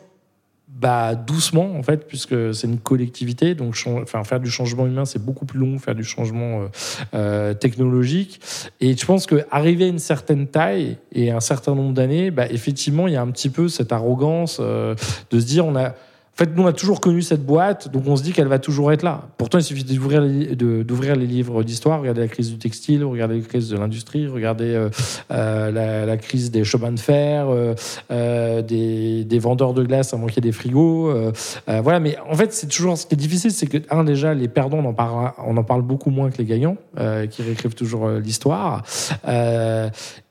bah, 0.85 1.15
doucement 1.15 1.75
en 1.75 1.81
fait, 1.81 2.07
puisque 2.07 2.53
c'est 2.53 2.67
une 2.67 2.77
collectivité. 2.77 3.55
Donc, 3.55 3.75
faire 4.23 4.39
du 4.39 4.51
changement 4.51 4.85
humain, 4.85 5.05
c'est 5.05 5.17
beaucoup 5.17 5.47
plus 5.47 5.57
long, 5.57 5.77
que 5.77 5.81
faire 5.81 5.95
du 5.95 6.03
changement 6.03 6.61
euh, 6.61 6.67
euh, 7.15 7.53
technologique. 7.55 8.39
Et 8.81 8.95
je 8.95 9.03
pense 9.03 9.25
qu'arriver 9.25 9.85
à 9.85 9.87
une 9.87 9.97
certaine 9.97 10.45
taille 10.45 10.97
et 11.11 11.31
un 11.31 11.39
certain 11.39 11.73
nombre 11.73 11.95
d'années, 11.95 12.29
bah, 12.29 12.45
effectivement, 12.51 13.07
il 13.07 13.15
y 13.15 13.17
a 13.17 13.21
un 13.23 13.31
petit 13.31 13.49
peu 13.49 13.67
cette 13.67 13.91
arrogance 13.91 14.59
euh, 14.59 14.93
de 15.31 15.39
se 15.39 15.45
dire 15.47 15.65
on 15.65 15.75
a. 15.75 15.95
En 16.35 16.43
fait, 16.43 16.53
nous, 16.53 16.63
on 16.63 16.67
a 16.67 16.73
toujours 16.73 16.99
connu 16.99 17.21
cette 17.21 17.45
boîte, 17.45 17.89
donc 17.93 18.03
on 18.07 18.17
se 18.17 18.21
dit 18.21 18.33
qu'elle 18.33 18.49
va 18.49 18.59
toujours 18.59 18.91
être 18.91 19.03
là. 19.03 19.29
Pourtant, 19.37 19.57
il 19.57 19.63
suffit 19.63 19.85
d'ouvrir 19.85 20.19
les, 20.19 20.53
d'ouvrir 20.53 21.15
les 21.15 21.27
livres 21.27 21.63
d'histoire, 21.63 22.01
regarder 22.01 22.19
la 22.19 22.27
crise 22.27 22.51
du 22.51 22.57
textile, 22.57 23.05
regarder 23.05 23.39
la 23.39 23.47
crise 23.47 23.69
de 23.69 23.77
l'industrie, 23.77 24.27
regarder 24.27 24.75
euh, 24.75 24.89
euh, 25.31 25.71
la, 25.71 26.05
la 26.05 26.17
crise 26.17 26.51
des 26.51 26.65
chemins 26.65 26.91
de 26.91 26.99
fer, 26.99 27.47
euh, 27.47 27.73
euh, 28.11 28.61
des, 28.61 29.23
des 29.23 29.39
vendeurs 29.39 29.73
de 29.73 29.85
glace 29.85 30.13
à 30.13 30.17
manquer 30.17 30.41
des 30.41 30.51
frigos. 30.51 31.07
euh, 31.07 31.31
voilà, 31.81 32.01
mais 32.01 32.17
en 32.29 32.35
fait, 32.35 32.51
c'est 32.51 32.67
toujours 32.67 32.97
ce 32.97 33.05
qui 33.05 33.13
est 33.13 33.17
difficile, 33.17 33.51
c'est 33.51 33.67
que, 33.67 33.77
un, 33.89 34.03
déjà, 34.03 34.33
les 34.33 34.49
perdants, 34.49 34.79
on 34.79 34.89
en 34.89 34.93
parle, 34.93 35.31
on 35.37 35.55
en 35.55 35.63
parle 35.63 35.83
beaucoup 35.83 36.09
moins 36.09 36.31
que 36.31 36.37
les 36.39 36.45
gagnants, 36.45 36.75
qui 37.31 37.43
réécrivent 37.43 37.75
toujours 37.75 38.09
l'histoire. 38.09 38.83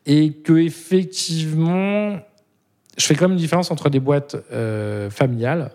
Et 0.04 0.32
que, 0.44 0.52
effectivement, 0.58 2.18
je 2.98 3.06
fais 3.06 3.14
quand 3.14 3.24
même 3.24 3.38
une 3.38 3.42
différence 3.42 3.70
entre 3.70 3.88
des 3.88 4.00
boîtes 4.00 4.36
familiales, 5.08 5.70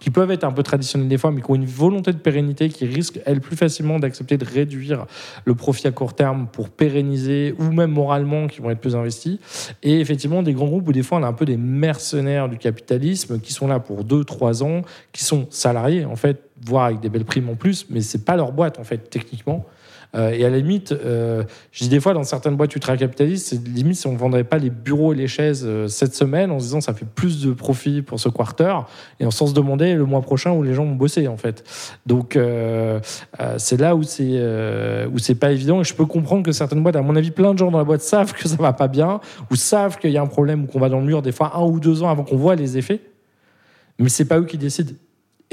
qui 0.00 0.10
peuvent 0.10 0.30
être 0.30 0.44
un 0.44 0.52
peu 0.52 0.62
traditionnelles 0.62 1.08
des 1.08 1.18
fois, 1.18 1.30
mais 1.30 1.40
qui 1.40 1.50
ont 1.50 1.54
une 1.54 1.66
volonté 1.66 2.12
de 2.12 2.18
pérennité, 2.18 2.68
qui 2.68 2.86
risquent, 2.86 3.20
elles, 3.26 3.40
plus 3.40 3.56
facilement 3.56 3.98
d'accepter 3.98 4.36
de 4.36 4.44
réduire 4.44 5.06
le 5.44 5.54
profit 5.54 5.86
à 5.86 5.92
court 5.92 6.14
terme 6.14 6.46
pour 6.50 6.70
pérenniser, 6.70 7.54
ou 7.58 7.64
même 7.64 7.90
moralement, 7.90 8.46
qui 8.46 8.60
vont 8.60 8.70
être 8.70 8.80
plus 8.80 8.96
investis. 8.96 9.38
Et 9.82 10.00
effectivement, 10.00 10.42
des 10.42 10.54
grands 10.54 10.66
groupes 10.66 10.88
où 10.88 10.92
des 10.92 11.02
fois, 11.02 11.18
on 11.18 11.22
a 11.22 11.28
un 11.28 11.32
peu 11.32 11.44
des 11.44 11.56
mercenaires 11.56 12.48
du 12.48 12.58
capitalisme 12.58 13.40
qui 13.40 13.52
sont 13.52 13.66
là 13.66 13.80
pour 13.80 14.04
2-3 14.04 14.62
ans, 14.62 14.82
qui 15.12 15.24
sont 15.24 15.46
salariés, 15.50 16.04
en 16.04 16.16
fait, 16.16 16.50
voire 16.64 16.86
avec 16.86 17.00
des 17.00 17.08
belles 17.08 17.24
primes 17.24 17.48
en 17.48 17.54
plus, 17.54 17.86
mais 17.90 18.00
c'est 18.00 18.24
pas 18.24 18.36
leur 18.36 18.52
boîte 18.52 18.78
en 18.78 18.84
fait 18.84 19.10
techniquement. 19.10 19.66
Euh, 20.14 20.30
et 20.30 20.44
à 20.44 20.50
la 20.50 20.58
limite, 20.58 20.92
euh, 20.92 21.42
je 21.72 21.84
dis 21.84 21.88
des 21.88 22.00
fois 22.00 22.14
dans 22.14 22.22
certaines 22.22 22.56
boîtes 22.56 22.74
ultra-capitalistes, 22.74 23.48
c'est 23.48 23.68
limite 23.68 23.96
si 23.96 24.06
on 24.06 24.12
ne 24.12 24.18
vendrait 24.18 24.44
pas 24.44 24.58
les 24.58 24.70
bureaux 24.70 25.12
et 25.12 25.16
les 25.16 25.26
chaises 25.26 25.64
euh, 25.66 25.88
cette 25.88 26.14
semaine 26.14 26.50
en 26.50 26.60
se 26.60 26.66
disant 26.66 26.80
ça 26.80 26.94
fait 26.94 27.06
plus 27.06 27.44
de 27.44 27.52
profit 27.52 28.02
pour 28.02 28.20
ce 28.20 28.28
quarter, 28.28 28.74
et 29.18 29.26
on 29.26 29.30
sans 29.30 29.48
se 29.48 29.54
demander 29.54 29.94
le 29.94 30.04
mois 30.04 30.22
prochain 30.22 30.52
où 30.52 30.62
les 30.62 30.74
gens 30.74 30.84
vont 30.84 30.94
bosser 30.94 31.26
en 31.28 31.36
fait. 31.36 31.64
Donc 32.06 32.38
c'est 33.58 33.80
là 33.80 33.96
où 33.96 34.02
c'est 34.02 34.40
où 35.06 35.34
pas 35.38 35.52
évident. 35.52 35.80
Et 35.80 35.84
je 35.84 35.94
peux 35.94 36.06
comprendre 36.06 36.44
que 36.44 36.52
certaines 36.52 36.82
boîtes, 36.82 36.96
à 36.96 37.02
mon 37.02 37.16
avis, 37.16 37.30
plein 37.30 37.52
de 37.54 37.58
gens 37.58 37.70
dans 37.70 37.78
la 37.78 37.84
boîte 37.84 38.02
savent 38.02 38.32
que 38.32 38.48
ça 38.48 38.56
va 38.56 38.72
pas 38.72 38.88
bien, 38.88 39.20
ou 39.50 39.56
savent 39.56 39.98
qu'il 39.98 40.10
y 40.10 40.18
a 40.18 40.22
un 40.22 40.26
problème 40.26 40.64
ou 40.64 40.66
qu'on 40.66 40.80
va 40.80 40.88
dans 40.88 41.00
le 41.00 41.06
mur 41.06 41.22
des 41.22 41.32
fois 41.32 41.56
un 41.56 41.64
ou 41.64 41.80
deux 41.80 42.02
ans 42.02 42.08
avant 42.08 42.24
qu'on 42.24 42.36
voit 42.36 42.54
les 42.54 42.78
effets. 42.78 43.00
Mais 43.98 44.08
c'est 44.08 44.24
pas 44.24 44.38
eux 44.38 44.44
qui 44.44 44.58
décident. 44.58 44.92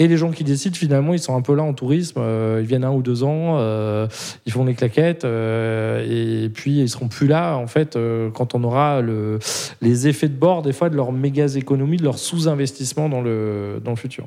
Et 0.02 0.08
les 0.08 0.18
gens 0.18 0.32
qui 0.32 0.44
décident, 0.44 0.76
finalement, 0.76 1.14
ils 1.14 1.20
sont 1.20 1.36
un 1.36 1.44
peu 1.44 1.54
là 1.54 1.62
en 1.62 1.76
tourisme. 1.76 2.20
euh, 2.20 2.58
ils 2.60 2.66
viennent 2.66 2.84
un 2.84 2.92
ou 2.92 3.04
deux 3.04 3.24
ans, 3.24 3.60
euh, 3.60 4.08
ils 4.48 4.52
font 4.52 4.66
des 4.66 4.74
claquettes, 4.74 5.26
euh, 5.26 6.04
et 6.10 6.50
puis 6.50 6.80
ils 6.80 6.90
seront 6.90 7.08
plus 7.08 7.28
là, 7.28 7.56
en 7.56 7.68
fait, 7.68 8.00
quand 8.34 8.56
on 8.56 8.64
aura 8.64 9.02
le, 9.02 9.38
les 9.80 10.08
effets 10.08 10.28
de 10.28 10.34
bord, 10.34 10.64
des 10.64 10.74
fois, 10.74 10.90
de 10.90 10.96
leur 10.96 11.12
méga 11.12 11.46
économie, 11.56 11.98
de 11.98 12.04
leur 12.04 12.18
sous-investissement 12.18 13.10
dans 13.10 13.22
le, 13.22 13.80
dans 13.86 13.92
le 13.92 13.96
futur. 13.96 14.26